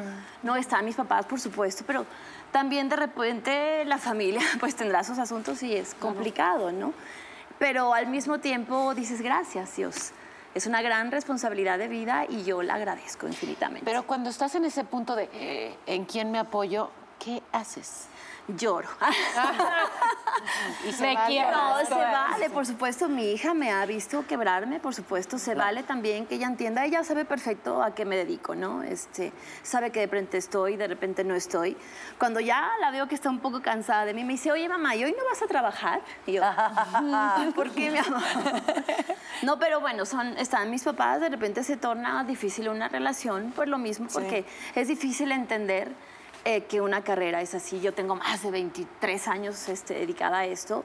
[0.43, 2.05] No están mis papás, por supuesto, pero
[2.51, 6.93] también de repente la familia pues tendrá sus asuntos y es complicado, ¿no?
[7.59, 10.13] Pero al mismo tiempo dices gracias, Dios.
[10.55, 13.85] Es una gran responsabilidad de vida y yo la agradezco infinitamente.
[13.85, 16.91] Pero cuando estás en ese punto de eh, en quién me apoyo,
[17.23, 18.07] ¿qué haces?
[18.49, 18.89] Lloro.
[20.89, 21.27] Y se Me vale.
[21.29, 21.51] quiero.
[21.53, 25.83] No, se vale, por supuesto, mi hija me ha visto quebrarme, por supuesto, se vale
[25.83, 28.83] también que ella entienda, ella sabe perfecto a qué me dedico, ¿no?
[28.83, 29.33] Este,
[29.63, 31.77] sabe que de repente estoy, de repente no estoy.
[32.19, 34.97] Cuando ya la veo que está un poco cansada de mí, me dice, oye mamá,
[34.97, 36.01] ¿y hoy no vas a trabajar?
[36.27, 36.43] Y yo,
[37.55, 38.23] ¿por qué, mi amor?
[39.43, 43.67] No, pero bueno, son, están mis papás, de repente se torna difícil una relación, por
[43.67, 44.45] lo mismo, porque
[44.77, 45.91] es difícil entender
[46.45, 47.81] eh, que una carrera es así.
[47.81, 50.85] Yo tengo más de 23 años este, dedicada a esto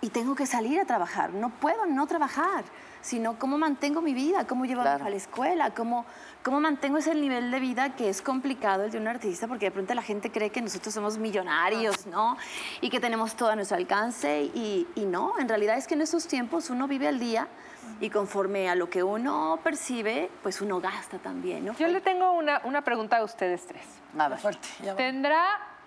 [0.00, 1.32] y tengo que salir a trabajar.
[1.32, 2.64] No puedo no trabajar,
[3.00, 5.04] sino cómo mantengo mi vida, cómo llevo Claro.
[5.04, 6.04] a la escuela, cómo,
[6.42, 9.70] cómo mantengo ese nivel de vida que es complicado el de un artista, porque de
[9.70, 12.36] pronto la gente cree que nosotros somos millonarios, ¿no?
[12.80, 16.02] Y que tenemos todo a nuestro alcance y, y no, en realidad es que en
[16.02, 17.48] estos tiempos uno vive al día
[18.00, 21.74] y conforme a lo que uno percibe, pues uno gasta también, ¿no?
[21.74, 23.82] Yo le tengo una, una pregunta a ustedes tres.
[24.16, 24.38] A ver.
[24.38, 24.68] Fuerte.
[24.82, 24.96] ya va.
[24.96, 25.77] ¿Tendrá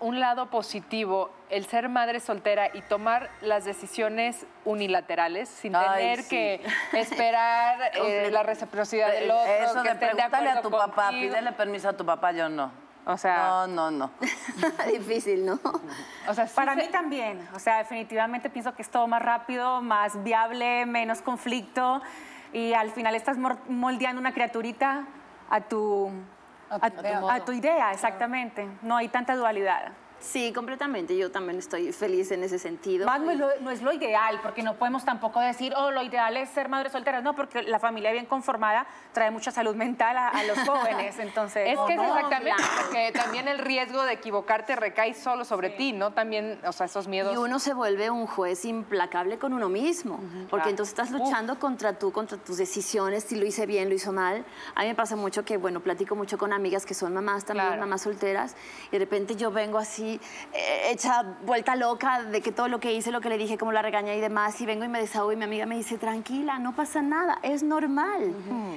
[0.00, 6.22] un lado positivo el ser madre soltera y tomar las decisiones unilaterales sin Ay, tener
[6.22, 6.28] sí.
[6.30, 9.52] que esperar eh, la reciprocidad del otro?
[9.52, 12.70] Eso que de preguntarle a tu papá, pídele permiso a tu papá, yo no.
[13.06, 13.36] O sea,
[13.66, 14.10] No, no, no.
[14.92, 15.58] Difícil, ¿no?
[16.28, 19.22] o sea sí Para se- mí también, o sea, definitivamente pienso que es todo más
[19.22, 22.02] rápido, más viable, menos conflicto
[22.52, 23.36] y al final estás
[23.68, 25.04] moldeando una criaturita
[25.48, 26.10] a tu,
[26.70, 27.20] A tu idea.
[27.28, 28.68] a tu idea, exactamente.
[28.82, 29.92] No hay tanta dualidad.
[30.20, 31.16] Sí, completamente.
[31.16, 33.06] Yo también estoy feliz en ese sentido.
[33.06, 36.02] Más no es, lo, no es lo ideal, porque no podemos tampoco decir, oh, lo
[36.02, 37.20] ideal es ser madre soltera.
[37.20, 41.18] No, porque la familia bien conformada trae mucha salud mental a, a los jóvenes.
[41.18, 42.72] Entonces, Es que es no, exactamente, claro.
[42.82, 46.12] porque también el riesgo de equivocarte recae solo sobre ti, ¿no?
[46.12, 47.32] También, o sea, esos miedos.
[47.32, 50.70] Y uno se vuelve un juez implacable con uno mismo, porque Claro.
[50.70, 54.44] entonces estás luchando contra tú, contra tus decisiones, si lo hice bien, lo hizo mal.
[54.74, 57.66] A mí me pasa mucho que, bueno, platico mucho con amigas que son mamás también,
[57.68, 57.80] Claro.
[57.80, 58.56] mamás solteras,
[58.88, 62.92] y de repente yo vengo así, eh, hecha vuelta loca de que todo lo que
[62.92, 65.32] hice, lo que le dije, cómo la regañé y demás, y vengo y me desahogo
[65.32, 68.34] y mi amiga me dice, tranquila, no pasa nada, es normal,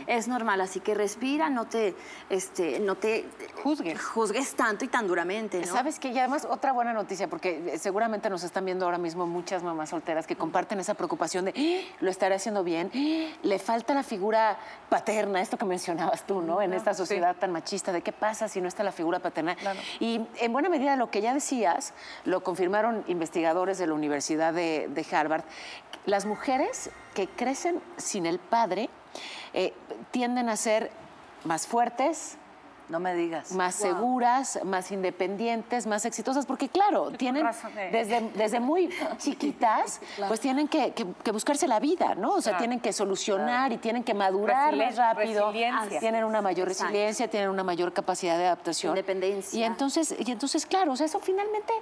[0.07, 1.95] es normal, así que respira, no te,
[2.29, 3.25] este, no te
[3.63, 4.03] Juzgues.
[4.03, 5.67] juzgues tanto y tan duramente, ¿no?
[5.67, 6.09] ¿Sabes qué?
[6.09, 9.89] Y además, otra buena noticia, porque eh, seguramente nos están viendo ahora mismo muchas mamás
[9.89, 13.37] solteras que comparten esa preocupación de "Ah, lo estaré haciendo bien, ¡Ah!
[13.41, 14.57] le falta la figura
[14.89, 16.61] paterna, esto que mencionabas tú, ¿no?
[16.61, 19.55] En esta sociedad tan machista, de qué pasa si no está la figura paterna.
[19.99, 21.93] Y en buena medida lo que ya decías,
[22.25, 25.43] lo confirmaron investigadores de la Universidad de, Harvard,
[26.05, 28.89] las mujeres que crecen sin el padre
[29.53, 29.73] eh,
[30.11, 30.91] tienden a ser
[31.43, 32.37] más fuertes,
[32.93, 33.51] No me digas.
[33.53, 37.89] más seguras, más independientes, más exitosas, porque claro, tienen eh.
[37.91, 42.33] desde, desde muy chiquitas, pues tienen que, que- que buscarse la vida, ¿no?
[42.35, 42.59] O sea, Claro.
[42.59, 45.47] tienen que solucionar y tienen que madurar más rápido.
[45.47, 45.99] resiliencia.
[45.99, 46.91] Tienen una mayor Exacto.
[46.91, 48.91] resiliencia, tienen una mayor capacidad de adaptación.
[48.91, 49.59] Independencia.
[49.59, 51.73] Y entonces, y entonces claro, o sea, eso finalmente,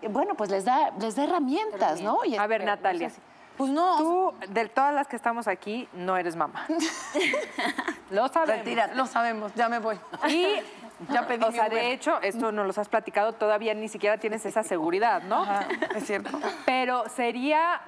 [0.00, 2.24] eh, bueno, pues les da, les da herramientas, ¿no?
[2.24, 3.08] Y A ver, espero, Natalia.
[3.08, 3.22] no sé si-
[3.58, 3.98] Pues no.
[3.98, 6.66] Tú, de todas las que estamos aquí, no eres mamá.
[8.10, 8.64] Lo sabemos.
[8.64, 8.94] Retírate.
[8.94, 9.98] Lo sabemos, ya me voy.
[10.28, 10.46] Y,
[11.12, 14.46] Ya pedí o sea, de hecho, esto nos los has platicado, todavía ni siquiera tienes
[14.46, 15.42] esa seguridad, ¿no?
[15.42, 16.30] Ajá, es cierto.
[16.64, 17.82] Pero sería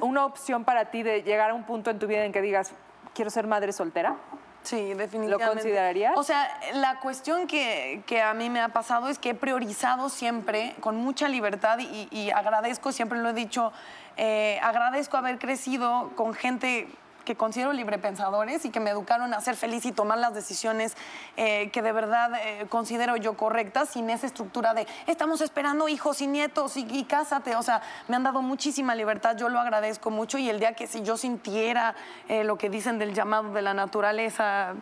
[0.00, 2.72] una opción para ti de llegar a un punto en tu vida en que digas,
[3.14, 4.16] quiero ser madre soltera?
[4.62, 5.44] Sí, definitivamente.
[5.44, 6.12] ¿Lo considerarías?
[6.16, 10.08] O sea, la cuestión que, que a mí me ha pasado es que he priorizado
[10.08, 13.72] siempre, con mucha libertad, y, y agradezco, siempre lo he dicho,
[14.16, 16.88] eh, agradezco haber crecido con gente
[17.28, 20.96] que considero librepensadores y que me educaron a ser feliz y tomar las decisiones
[21.36, 26.22] eh, que de verdad eh, considero yo correctas sin esa estructura de estamos esperando hijos
[26.22, 27.54] y nietos y, y cásate.
[27.56, 30.86] O sea, me han dado muchísima libertad, yo lo agradezco mucho y el día que
[30.86, 31.94] si yo sintiera
[32.30, 34.72] eh, lo que dicen del llamado de la naturaleza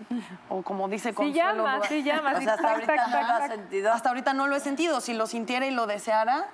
[0.49, 3.26] o como dice Consuelo, llama, sí llama, O sí, sea, hasta ahorita tac, no tac,
[3.26, 3.51] lo has tac.
[3.57, 3.92] sentido.
[3.92, 5.01] hasta ahorita no lo he sentido.
[5.01, 6.47] Si lo sintiera y lo deseara,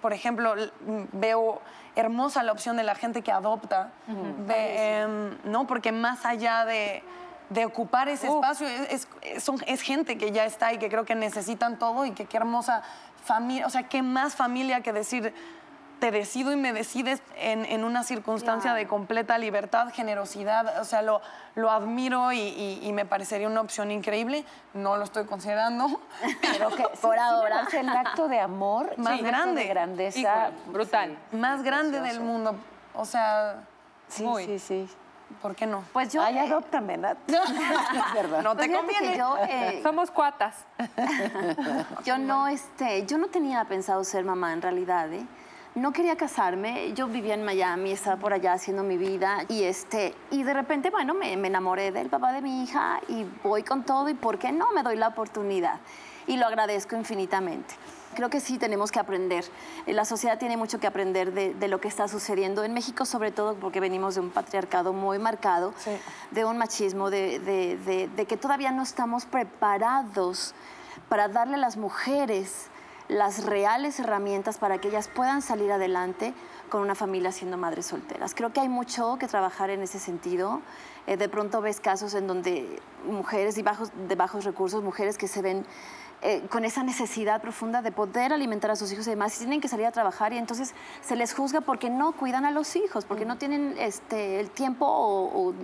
[0.00, 0.54] por ejemplo,
[1.12, 1.60] veo
[1.96, 3.90] hermosa la opción de la gente que adopta,
[4.48, 5.66] em, ¿no?
[5.66, 7.02] Porque más allá de,
[7.50, 10.88] de ocupar ese espacio, es, es- es- son- es gente que ya está y que
[10.88, 12.82] creo que necesitan todo y que qué hermosa
[13.24, 15.32] familia, o sea, qué más familia que decir
[16.00, 21.02] te decido y me decides en, en una circunstancia de completa libertad, generosidad, o sea,
[21.02, 21.20] lo,
[21.54, 24.44] lo admiro y, y- y me parecería una opción increíble.
[24.74, 26.00] No lo estoy considerando,
[26.42, 29.62] Pero que por ahora el acto de amor Más es grande.
[29.62, 31.18] de grandeza Híjole, brutal.
[31.32, 32.56] más grande del mundo.
[32.94, 33.62] O sea,
[34.08, 34.44] Sí, Muy.
[34.44, 34.88] sí, sí.
[35.40, 35.82] ¿por qué no?
[35.92, 36.22] Pues yo...
[36.22, 37.16] Ay, eh, adóptame, Nat.
[37.26, 37.34] Es.
[38.42, 39.16] No pues te que conviene.
[39.16, 40.54] yo, eh, Somos cuatas.
[42.04, 45.26] Yo no, este, yo no tenía pensado ser mamá en realidad, ¿eh?
[45.74, 50.14] No quería casarme, yo vivía en Miami, estaba por allá haciendo mi vida y este
[50.30, 53.82] y de repente, bueno, me, me enamoré del papá de mi hija y voy con
[53.82, 54.70] todo y ¿por qué no?
[54.72, 55.80] Me doy la oportunidad
[56.28, 57.74] y lo agradezco infinitamente.
[58.14, 59.44] Creo que sí tenemos que aprender.
[59.86, 63.32] La sociedad tiene mucho que aprender de, de lo que está sucediendo en México, sobre
[63.32, 65.90] todo porque venimos de un patriarcado muy marcado, Sí.
[66.30, 70.54] de un machismo, de, de- de- de que todavía no estamos preparados
[71.08, 72.68] para darle a las mujeres
[73.08, 76.32] las reales herramientas para que ellas puedan salir adelante
[76.70, 78.34] con una familia siendo madres solteras.
[78.34, 80.60] Creo que hay mucho que trabajar en ese sentido.
[81.06, 85.28] Eh, de pronto ves casos en donde mujeres de bajos, de bajos recursos, mujeres que
[85.28, 85.66] se ven
[86.22, 89.60] eh, con esa necesidad profunda de poder alimentar a sus hijos y demás, y tienen
[89.60, 93.04] que salir a trabajar y entonces se les juzga porque no cuidan a los hijos,
[93.04, 95.54] porque no tienen este, el tiempo o, o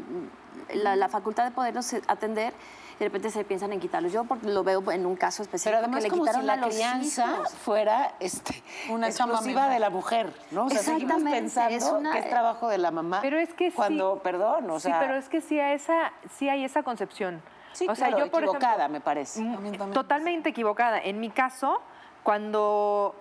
[0.74, 2.52] la, la facultad de poderlos eh, atender
[3.00, 4.12] de repente se piensan en quitarlos.
[4.12, 6.60] Yo lo veo en un caso específico Pero además que le como quitaron si la
[6.68, 7.54] crianza hijos.
[7.54, 10.66] fuera este, Una exclusiva de la mujer, ¿no?
[10.66, 13.20] O sea, Exactamente, pensando es una- que es trabajo de la mamá.
[13.22, 13.76] Pero es que sí.
[13.76, 17.40] cuando, perdón, o sea, sí, pero es que sí, a esa, sí hay esa concepción.
[17.72, 19.40] sí, o sea, claro, yo por ejemplo, equivocada, me parece.
[19.40, 19.94] Mm, También, también.
[19.94, 20.98] Totalmente equivocada.
[21.00, 21.80] En mi caso,
[22.22, 23.14] cuando,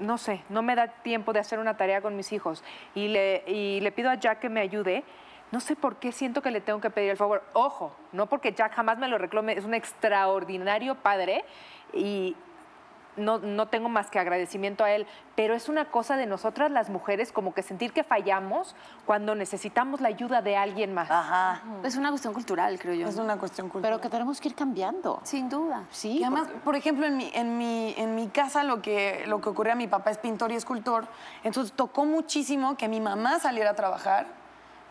[0.00, 2.64] no sé, no me da tiempo de hacer una tarea con mis hijos
[2.96, 5.04] y le, y le pido a Jack que me ayude,
[5.52, 7.44] no sé por qué siento que le tengo que pedir el favor.
[7.52, 11.44] Ojo, no porque Jack jamás me lo reclame, es un extraordinario padre
[11.92, 12.34] y
[13.16, 16.88] no, no tengo más que agradecimiento a él, pero es una cosa de nosotras las
[16.88, 18.74] mujeres como que sentir que fallamos
[19.04, 21.10] cuando necesitamos la ayuda de alguien más.
[21.10, 21.62] Ajá.
[21.82, 23.06] Es una cuestión cultural, creo yo.
[23.06, 23.92] Es una cuestión cultural.
[23.92, 25.20] Pero que tenemos que ir cambiando.
[25.24, 25.84] Sin duda.
[25.90, 29.40] Sí, Y además, por ejemplo, en mi, en mi, en mi casa lo que, lo
[29.40, 31.06] que ocurría, mi papá es pintor y escultor,
[31.44, 34.26] entonces tocó muchísimo que mi mamá saliera a trabajar,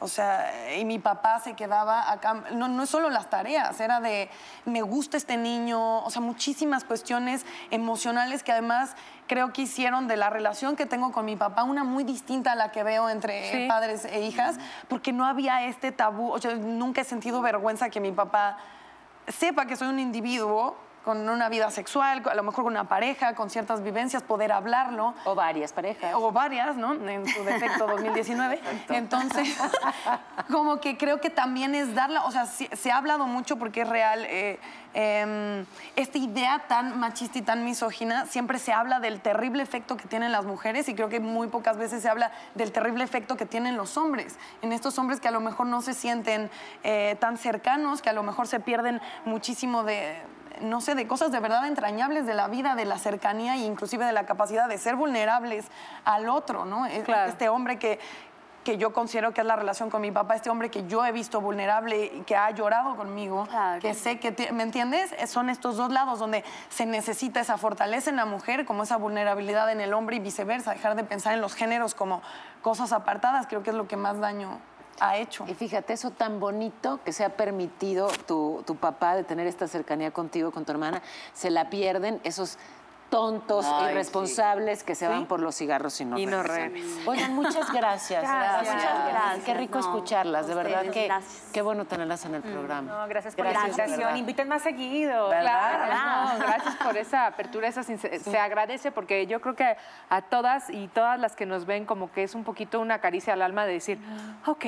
[0.02, 4.02] o sea, y mi papá se quedaba acá, no, no es solo las tareas, era
[4.02, 4.30] de,
[4.66, 8.96] me gusta este niño, o sea, muchísimas cuestiones emocionales que además
[9.28, 12.56] creo que hicieron de la relación que tengo con mi papá una muy distinta a
[12.56, 13.68] la que veo entre Sí.
[13.68, 18.00] padres e hijas, porque no había este tabú, o sea, nunca he sentido vergüenza que
[18.00, 18.58] mi papá
[19.28, 23.34] sepa que soy un individuo con una vida sexual, a lo mejor con una pareja,
[23.34, 25.14] con ciertas vivencias, poder hablarlo.
[25.26, 26.14] O varias parejas.
[26.16, 26.94] O varias, ¿no?
[26.94, 28.62] En su defecto 2019.
[28.90, 29.58] Entonces,
[30.52, 33.82] como que creo que también es darla, o sea, sí- se, ha hablado mucho porque
[33.82, 34.60] es real, eh,
[34.94, 40.08] em, esta idea tan machista y tan misógina, siempre se habla del terrible efecto que
[40.08, 43.46] tienen las mujeres y creo que muy pocas veces se habla del terrible efecto que
[43.46, 46.52] tienen los hombres, en estos hombres que a lo mejor no se sienten
[46.84, 50.22] eh, tan cercanos, que a lo mejor se pierden muchísimo de
[50.62, 54.06] no sé, de cosas de verdad entrañables de la vida, de la cercanía e inclusive
[54.06, 55.66] de la capacidad de ser vulnerables
[56.06, 56.86] al otro, ¿no?
[56.86, 57.30] E- Claro.
[57.30, 58.00] Este hombre que,
[58.64, 61.12] que yo considero que es la relación con mi papá, este hombre que yo he
[61.12, 63.82] visto vulnerable y que ha llorado conmigo, Claro.
[63.82, 65.12] que sé que, ¿me entiendes?
[65.30, 69.72] Son estos dos lados donde se necesita esa fortaleza en la mujer, como esa vulnerabilidad
[69.72, 72.22] en el hombre y viceversa, dejar de pensar en los géneros como
[72.62, 74.60] cosas apartadas, creo que es lo que más daño
[75.02, 75.46] ha hecho.
[75.48, 79.68] Y fíjate, eso tan bonito que se ha permitido tu, tu papá de tener esta
[79.68, 81.02] cercanía contigo, con tu hermana,
[81.34, 82.58] se la pierden esos
[83.12, 86.42] tontos, Ay, irresponsables que se van por los cigarros y no Y no.
[87.06, 88.24] Oigan, muchas gracias.
[88.24, 88.74] Gracias.
[88.76, 89.46] Muchas Gracias.
[89.46, 91.50] Qué rico No, escucharlas, de verdad que gracias.
[91.54, 92.90] qué bueno tenerlas en el programa.
[93.02, 94.18] No, gracias por Gracias, la invitación.
[94.18, 95.28] Inviten más seguido.
[95.30, 95.86] ¿Verdad?
[95.88, 99.76] Claro, no, gracias por esa apertura, esa sincer- se agradece porque yo creo que
[100.10, 103.34] a todas y todas las que nos ven como que es un poquito una caricia
[103.34, 104.00] al alma de decir,
[104.48, 104.66] ok,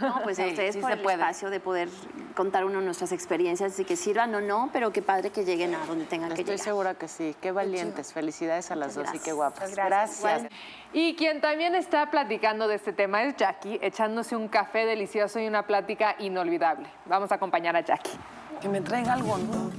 [0.00, 1.16] No, pues a ustedes sí por el puede.
[1.16, 1.88] espacio de poder
[2.34, 5.74] contar uno de nuestras experiencias y que sirvan o no, pero qué padre que lleguen
[5.74, 6.64] a donde tengan que Estoy llegar.
[6.64, 7.36] segura que sí.
[7.40, 8.12] Qué valientes.
[8.12, 9.74] Felicidades a las dos y qué guapas.
[9.74, 10.44] Gracias.
[10.92, 15.46] Y quien también está platicando de este tema es Jackie, echándose un café delicioso y
[15.46, 16.88] una plática inolvidable.
[17.06, 18.12] Vamos a acompañar a Jackie.
[18.60, 19.70] Que me traiga algo, ¿no?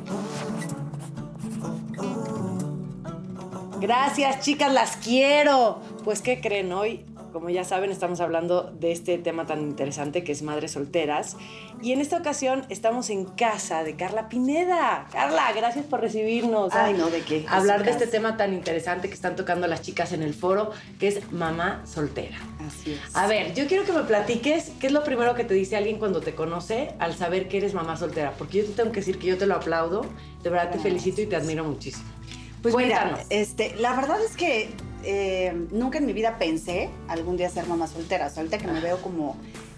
[3.80, 5.82] Gracias, chicas, las quiero.
[6.03, 7.06] Pues, ¿qué creen hoy?
[7.36, 11.36] Como ya saben, estamos hablando de este tema tan interesante que es madres solteras.
[11.81, 15.05] Y en esta ocasión estamos en casa de Carla Pineda.
[15.11, 16.73] Carla, gracias por recibirnos.
[16.73, 17.45] Ay, no, ¿de qué?
[17.49, 21.09] Hablar de este tema tan interesante que están tocando las chicas en el foro, que
[21.09, 22.38] es mamá soltera.
[22.65, 23.13] Así es.
[23.13, 25.99] A ver, yo quiero que me platiques qué es lo primero que te dice alguien
[25.99, 28.31] cuando te conoce al saber que eres mamá soltera.
[28.38, 30.05] Porque yo te tengo que decir que yo te lo aplaudo.
[30.41, 32.05] De verdad te felicito y te admiro muchísimo.
[32.66, 33.20] Pues Cuéntanos.
[33.20, 34.72] mira, este, la verdad es que
[35.03, 38.26] eh, nunca en mi vida pensé algún día ser mamá soltera.
[38.26, 39.38] O sea, ahorita que me veo como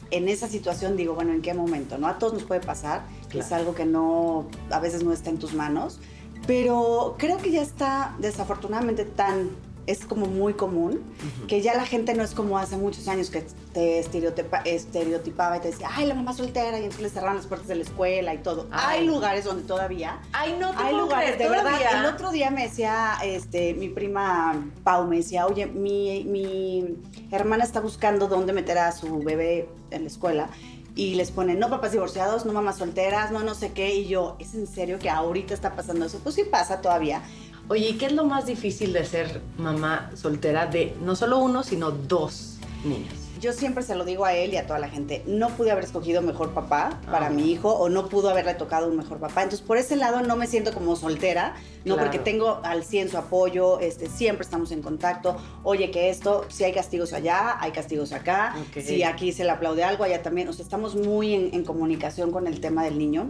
[0.10, 1.98] en esa situación, digo, bueno, ¿en qué momento?
[1.98, 2.08] ¿No?
[2.08, 3.02] A todos nos puede pasar.
[3.28, 3.46] Claro.
[3.46, 6.00] Es algo que no, a veces no está en tus manos.
[6.48, 9.50] Pero creo que ya está desafortunadamente tan,
[9.88, 11.02] es como muy común,
[11.48, 15.62] que ya la gente no es como hace muchos años que te estereotipa- estereotipaba y
[15.62, 18.34] te decía, ay, la mamá soltera, y entonces le cerraban las puertas de la escuela
[18.34, 18.68] y todo.
[18.70, 19.00] Ay.
[19.00, 21.78] Hay lugares donde todavía Ay, no te hay lugares, creer, de verdad.
[21.80, 22.00] ¿todavía?
[22.02, 26.98] El otro día me decía este, mi prima Pau, me decía, oye, mi, mi
[27.32, 30.50] hermana está buscando dónde meter a su bebé en la escuela.
[30.96, 33.94] Y les ponen, no papás divorciados, no mamás solteras, no no sé qué.
[33.94, 36.20] Y yo, ¿es en serio que ahorita está pasando eso?
[36.24, 37.22] Pues sí pasa todavía.
[37.70, 41.64] Oye, ¿y qué es lo más difícil de ser mamá soltera de no solo uno,
[41.64, 43.14] sino dos niños?
[43.42, 45.84] Yo siempre se lo digo a él y a toda la gente, no pude haber
[45.84, 47.30] escogido mejor papá para Ah.
[47.30, 49.44] mi hijo o no pudo haberle tocado un mejor papá.
[49.44, 51.56] Entonces, por ese lado no me siento como soltera,
[51.86, 52.10] no Claro.
[52.10, 55.38] porque tengo al 100 su apoyo, este, siempre estamos en contacto.
[55.64, 58.56] Oye, que esto, si hay castigos allá, hay castigos acá.
[58.82, 60.48] Si aquí se le aplaude algo, allá también.
[60.48, 63.30] O sea, estamos muy en, en comunicación con el tema del niño.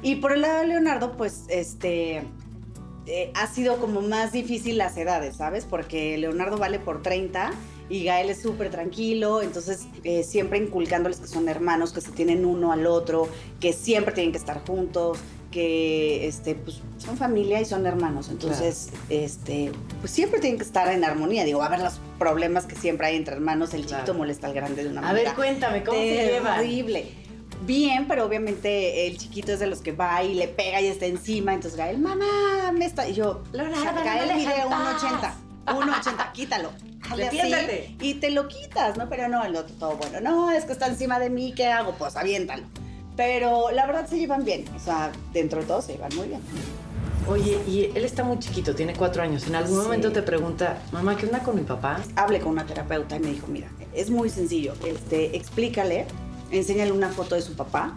[0.00, 2.22] Y por el lado de Leonardo, pues, este,
[3.06, 5.66] eh, ha sido como más difícil las edades, ¿sabes?
[5.68, 7.52] Porque Leonardo vale por 30
[7.90, 12.46] y Gael es súper tranquilo, entonces eh, siempre inculcándoles que son hermanos, que se tienen
[12.46, 13.28] uno al otro,
[13.60, 15.18] que siempre tienen que estar juntos,
[15.50, 20.88] que este, pues, son familia y son hermanos, entonces este, pues siempre tienen que estar
[20.92, 21.44] en armonía.
[21.44, 24.54] Digo, va a haber los problemas que siempre hay entre hermanos, el chiquito molesta al
[24.54, 25.28] grande de una A manera.
[25.30, 26.58] ver, cuéntame, ¿cómo se llevan?
[26.58, 27.23] Terrible.
[27.62, 31.06] Bien, pero obviamente el chiquito es de los que va y le pega y está
[31.06, 31.54] encima.
[31.54, 33.08] Entonces Gael, mamá, me está.
[33.08, 35.34] Y yo, Leonardo, no Gael me mide deja en 1,80.
[35.66, 36.70] 1,80, quítalo.
[37.10, 37.96] Así Defiéndete.
[38.00, 39.08] y te lo quitas, ¿no?
[39.08, 40.20] Pero no, el otro todo bueno.
[40.20, 41.92] No, es que está encima de mí, ¿qué hago?
[41.98, 42.64] Pues aviéntalo.
[43.16, 44.64] Pero la verdad se llevan bien.
[44.74, 46.40] O sea, dentro de todo se llevan muy bien.
[47.28, 49.46] Oye, y él está muy chiquito, tiene cuatro años.
[49.46, 49.82] En algún Sí.
[49.84, 52.00] momento te pregunta, mamá, ¿qué onda con mi papá?
[52.16, 54.74] Hablé con una terapeuta y me dijo, mira, es muy sencillo.
[54.84, 56.06] Este, explícale,
[56.58, 57.94] enséñale una foto de su papá,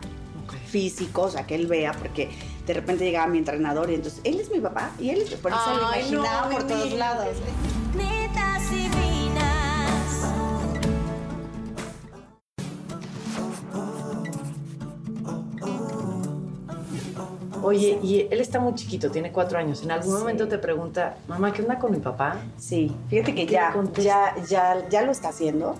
[0.67, 2.29] físico, o sea, que él vea, porque
[2.65, 5.51] de repente llegaba mi entrenador y entonces, él es mi papá y él es, por
[5.51, 6.97] eso lo Ay, no, imaginaba mi por todos vida.
[6.97, 7.27] lados.
[17.63, 19.83] Oye, y él está muy chiquito, tiene cuatro años.
[19.83, 20.19] En algún Sí.
[20.19, 22.37] momento te pregunta, mamá, ¿qué onda con mi papá?
[22.57, 25.75] Sí, fíjate que ¿Qué ya, ya, ya, ya lo está haciendo.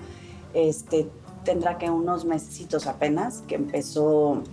[0.53, 1.07] Este,
[1.47, 4.43] tendrá que unos mesecitos apenas que empezó,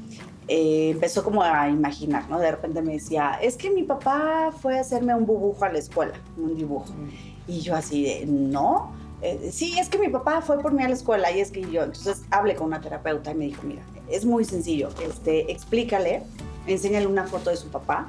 [0.47, 2.39] eh, empezó como a imaginar, ¿no?
[2.39, 5.79] De repente me decía, es que mi papá fue a hacerme un dibujo a la
[5.81, 6.87] escuela, un dibujo.
[7.49, 8.93] Y yo así de, no.
[9.23, 11.63] Eh, sí, es que mi papá fue por mí a la escuela y es que
[11.63, 16.23] yo, entonces hablé con una terapeuta y me dijo, mira, es muy sencillo, este, explícale,
[16.69, 18.09] enséñale una foto de su papá,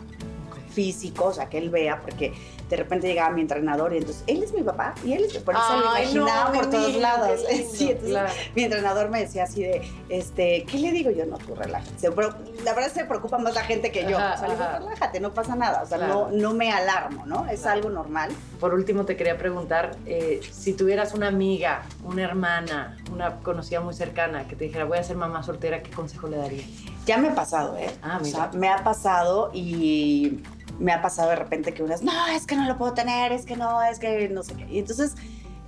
[0.70, 2.34] físico, o sea, que él vea, porque
[2.70, 5.54] de repente llegaba mi entrenador y entonces, él es mi papá y él es, por
[5.56, 7.42] eso lo imaginaba no, por mi todos lados.
[7.50, 8.30] qué lindo, Sí, entonces claro.
[8.56, 11.26] mi entrenador me decía así de, este, ¿qué le digo yo?
[11.26, 12.10] No, tú relájate.
[12.12, 14.18] Pero la verdad se preocupa más la gente que yo.
[14.18, 14.80] Ajá, o sea, le digo, ajá.
[14.80, 15.82] relájate, no pasa nada.
[15.84, 16.30] O sea, Claro.
[16.32, 17.48] no, no me alarmo, ¿no?
[17.48, 18.32] Es algo normal.
[18.60, 23.94] Por último, te quería preguntar, eh, si tuvieras una amiga, una hermana, una conocida muy
[23.94, 26.66] cercana que te dijera, voy a ser mamá soltera, ¿qué consejo le darías?
[27.06, 27.90] Ya me ha pasado, ¿eh?
[28.02, 28.36] Ah, o mira.
[28.38, 30.40] sea, me ha pasado y
[30.80, 33.46] me ha pasado de repente que unas, no, es que no lo puedo tener, es
[33.46, 34.68] que no, es que no sé qué.
[34.70, 35.16] Y entonces,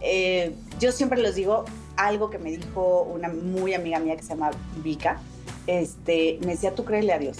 [0.02, 4.30] eh, yo siempre les digo algo que me dijo una muy amiga mía que se
[4.30, 4.52] llama
[4.84, 5.20] Vika.
[5.66, 7.38] Este, me decía, tú créele a Dios.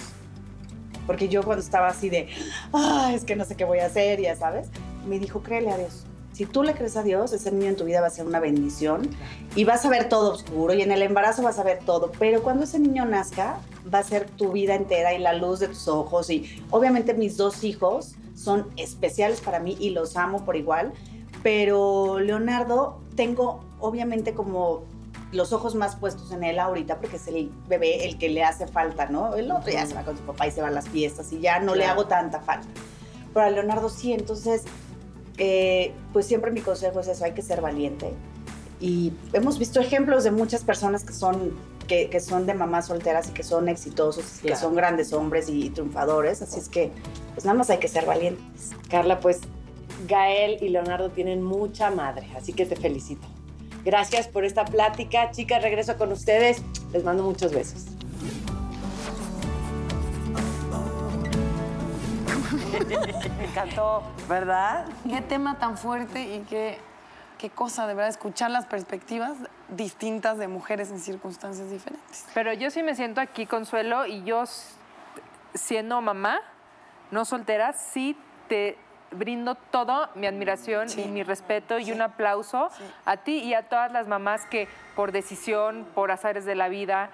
[1.06, 2.28] Porque yo cuando estaba así de,
[2.72, 4.68] ah, es que no sé qué voy a hacer, ya sabes,
[5.06, 6.04] me dijo, créele a Dios.
[6.38, 8.38] Si tú le crees a Dios, ese niño en tu vida va a ser una
[8.38, 9.10] bendición
[9.56, 12.44] y vas a ver todo oscuro y en el embarazo vas a ver todo, pero
[12.44, 13.58] cuando ese niño nazca
[13.92, 17.36] va a ser tu vida entera y la luz de tus ojos y obviamente mis
[17.36, 20.92] dos hijos son especiales para mí y los amo por igual,
[21.42, 24.84] pero Leonardo tengo obviamente como
[25.32, 28.68] los ojos más puestos en él ahorita porque es el bebé el que le hace
[28.68, 29.34] falta, ¿no?
[29.34, 31.40] El otro ya se va con su papá y se va a las fiestas y
[31.40, 32.68] ya no le hago tanta falta.
[33.34, 34.62] Pero a Leonardo sí, entonces,
[35.38, 38.12] eh, pues siempre mi consejo es eso, hay que ser valiente.
[38.80, 41.52] Y hemos visto ejemplos de muchas personas que son,
[41.88, 45.70] que, que son de mamás solteras y que son exitosos, que son grandes hombres y
[45.70, 46.92] triunfadores, así es que
[47.34, 48.70] pues nada más hay que ser valientes.
[48.88, 49.40] Carla, pues
[50.06, 53.26] Gael y Leonardo tienen mucha madre, así que te felicito.
[53.84, 55.30] Gracias por esta plática.
[55.30, 56.62] Chicas, regreso con ustedes.
[56.92, 57.97] Les mando muchos besos.
[62.86, 64.02] Me encantó.
[64.28, 64.86] ¿Verdad?
[65.08, 66.78] Qué tema tan fuerte y qué,
[67.38, 69.36] qué cosa, de verdad, escuchar las perspectivas
[69.68, 72.26] distintas de mujeres en circunstancias diferentes.
[72.34, 74.44] Pero yo sí me siento aquí, Consuelo, y yo,
[75.54, 76.40] siendo mamá,
[77.10, 78.16] no soltera, sí
[78.48, 78.76] te
[79.10, 82.68] brindo todo mi admiración y mi respeto y un aplauso
[83.04, 87.10] a ti y a todas las mamás que por decisión, por azares de la vida,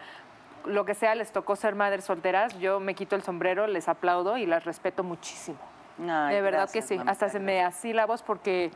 [0.65, 2.59] lo que sea, les tocó ser madres solteras.
[2.59, 5.59] Yo me quito el sombrero, les aplaudo y las respeto muchísimo.
[6.01, 6.95] Ay, de verdad gracias, que sí.
[6.97, 8.71] mamita, Hasta se me así la voz porque...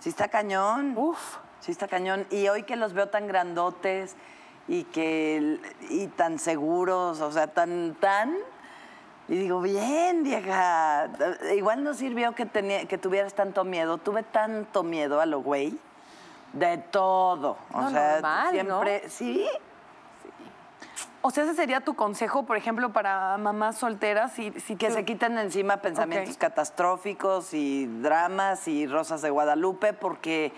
[0.00, 0.94] Sí está cañón.
[0.96, 1.38] Uf.
[1.60, 2.26] Sí está cañón.
[2.30, 4.16] Y hoy que los veo tan grandotes
[4.68, 5.58] y que
[5.90, 8.36] y tan seguros, o sea, tan tan
[9.28, 11.08] y digo, bien, vieja.
[11.54, 13.98] Igual no sirvió que tenía que tuvieras tanto miedo.
[13.98, 15.78] Tuve tanto miedo a lo güey
[16.52, 17.56] de todo.
[17.72, 19.10] O No, sea, normal, siempre ¿no?
[19.10, 19.46] sí.
[21.24, 24.32] O sea, ese sería tu consejo, por ejemplo, para mamás solteras.
[24.32, 29.30] Si, si Que tú- se quiten de encima pensamientos catastróficos y dramas y rosas de
[29.30, 30.52] Guadalupe porque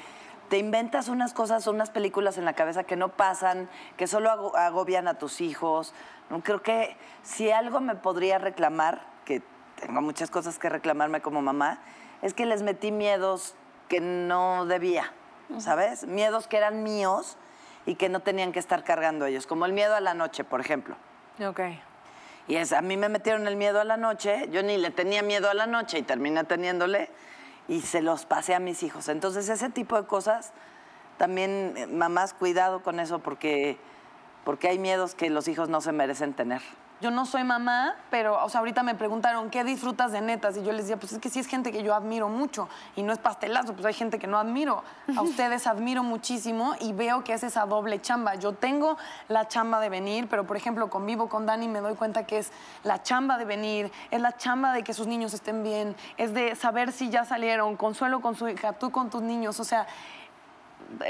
[0.49, 4.57] te inventas unas cosas, unas películas en la cabeza que no pasan, que solo ago-
[4.57, 5.93] agobian a tus hijos.
[6.31, 9.43] No, Creo que si algo me podría reclamar, que
[9.77, 11.79] tengo muchas cosas que reclamarme como mamá,
[12.23, 13.55] es que les metí miedos
[13.89, 15.13] que no debía,
[15.59, 16.07] ¿sabes?
[16.07, 17.37] Miedos que eran míos
[17.87, 20.61] y que no tenían que estar cargando ellos, como el miedo a la noche, por
[20.61, 20.97] ejemplo.
[21.45, 21.61] Ok.
[22.47, 25.23] Y es, a mí me metieron el miedo a la noche, yo ni le tenía
[25.23, 27.11] miedo a la noche y terminé teniéndole
[27.69, 29.09] y se los pasé a mis hijos.
[29.09, 30.53] Entonces ese tipo de cosas,
[31.17, 33.79] también eh, mamás, cuidado con eso porque,
[34.45, 36.61] porque hay miedos que los hijos no se merecen tener.
[37.01, 40.57] Yo no soy mamá, pero, o sea, ahorita me preguntaron, ¿qué disfrutas de netas?
[40.57, 42.69] Y yo les decía, pues es que sí es gente que yo admiro mucho.
[42.97, 44.83] Y no es pastelazo, pues hay gente que no admiro.
[45.17, 48.37] A ustedes admiro muchísimo y veo que es esa doble chamba.
[48.37, 48.97] Yo tengo
[49.29, 52.39] la chamba de venir, pero, por ejemplo, convivo con Dani y me doy cuenta que
[52.39, 52.53] es
[52.85, 56.55] la chamba de venir, es la chamba de que sus niños estén bien, es de
[56.55, 59.61] saber si ya salieron, Consuelo con su hija, tú con tus niños.
[59.61, 59.87] O sea,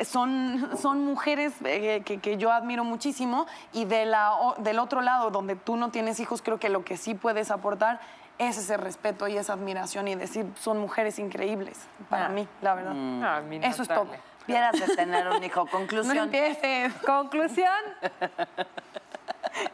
[0.05, 5.01] son, son mujeres eh, que, que yo admiro muchísimo y de la, o- del otro
[5.01, 8.01] lado, donde tú no tienes hijos, creo que lo que sí puedes aportar
[8.39, 11.79] es ese respeto y esa admiración y decir, son mujeres increíbles
[12.11, 12.93] para mí, la verdad.
[13.22, 14.09] Ah, mi Eso es todo.
[14.47, 15.64] Vieras de tener un hijo.
[15.64, 16.18] No Conclusión.
[16.18, 16.93] empieces.
[17.07, 17.72] Conclusión.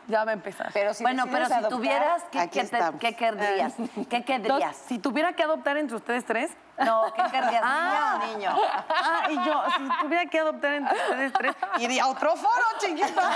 [0.08, 0.70] Ya va a empezar.
[0.74, 3.74] Pero si bueno, pero si adoptar, tuvieras, ¿qué, te- qué querrías?
[4.10, 4.76] ¿Qué querrías?
[4.76, 6.50] Si tuviera que adoptar entre ustedes tres.
[6.84, 7.62] No, ¿qué querrías?
[7.62, 8.20] ¿Niña Ah.
[8.22, 8.56] o niño?
[8.88, 13.30] Ah, y yo, si tuviera que adoptar entre ustedes tres, iría a otro foro, chiquita.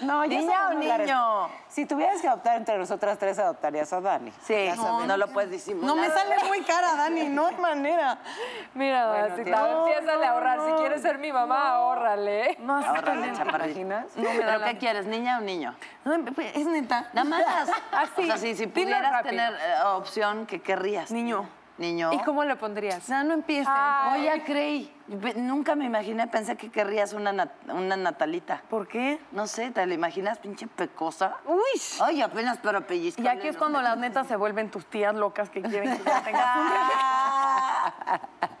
[0.00, 1.48] No, ya ¿Niña o niño?
[1.68, 4.32] Si tuvieras que adoptar entre nosotras tres, adoptarías a Dani.
[4.42, 5.88] Sí, no, lo puedes disimular.
[5.88, 8.18] No me sale muy cara, Dani, no hay manera.
[8.74, 10.60] Mira, Bueno, mamacita, tienes- empiézale a ahorrar.
[10.66, 12.56] Si quieres ser mi mamá, ahórrale.
[12.60, 13.68] No, tan- chaparrita.
[14.16, 15.74] No me da ¿Pero la- qué quieres, niña o niño?
[16.04, 17.08] No, es neta.
[17.12, 17.42] Nada más.
[17.92, 21.10] Así, O sea, si, si pudieras tener eh, opción, ¿qué querrías?
[21.10, 21.48] Niño.
[21.78, 22.12] Niño.
[22.12, 23.06] ¿Y cómo le pondrías?
[23.06, 23.68] Ya no empieces.
[23.70, 24.20] Ay.
[24.28, 24.92] Oye, creí.
[25.36, 28.62] Nunca me imaginé, pensé que querrías una, nat- una Natalita.
[28.68, 29.20] ¿Por qué?
[29.32, 31.36] No sé, ¿te la imaginas pinche pecosa?
[31.46, 31.80] Uy.
[32.00, 33.22] Ay, apenas pero pellizco.
[33.22, 36.22] Y aquí es cuando las netas se vuelven tus tías locas que quieren que ya
[36.22, 38.48] tengas un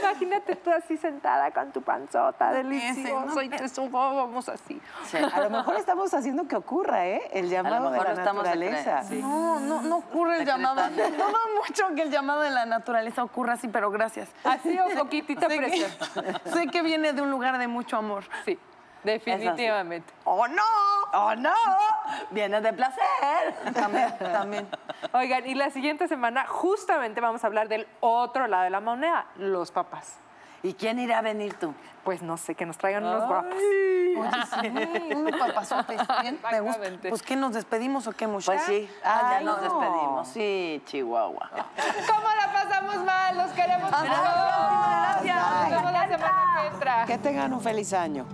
[0.00, 3.42] Imagínate tú así sentada con tu panzota, delicioso, ¿no?
[3.42, 4.80] y te subamos así.
[5.32, 7.22] A lo mejor estamos haciendo que ocurra, ¿eh?
[7.32, 9.02] El llamado de la naturaleza.
[9.04, 9.20] sí.
[9.20, 10.82] No, no, no ocurre el llamado.
[10.90, 14.28] Dudo mucho que el llamado de la naturaleza ocurra así, pero gracias.
[14.44, 15.90] Así o poquitita presión.
[16.52, 18.24] sé que viene de un lugar de mucho amor.
[18.44, 18.58] Sí,
[19.04, 20.12] definitivamente.
[20.24, 20.62] ¡Oh, no!
[21.12, 21.52] ¡Oh, no!
[22.30, 23.54] Viene de placer.
[23.74, 24.68] También, también.
[25.12, 29.26] Oigan, y la siguiente semana justamente vamos a hablar del otro lado de la moneda,
[29.36, 30.18] los papás.
[30.62, 31.74] ¿Y quién irá a venir tú?
[32.04, 33.54] Pues no sé, que nos traigan unos guapos.
[33.54, 36.00] Oye, sí, unos papazotes.
[36.20, 36.82] Bien, me gusta.
[37.08, 38.62] Pues, ¿qué nos despedimos o qué, muchacha?
[38.66, 38.90] Pues sí.
[39.04, 39.62] Ah, ya Ay, nos no.
[39.62, 40.28] despedimos.
[40.28, 41.50] Sí, Chihuahua.
[42.08, 43.36] ¿Cómo la pasamos mal?
[43.36, 44.02] Los queremos mucho.
[44.04, 45.46] Gracias.
[45.46, 47.04] Nos vemos la semana que entra.
[47.06, 48.26] Que tengan un feliz año.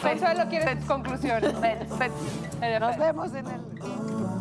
[0.00, 1.54] Consuelo, ¿quieres conclusiones?
[2.80, 4.33] Nos vemos en el...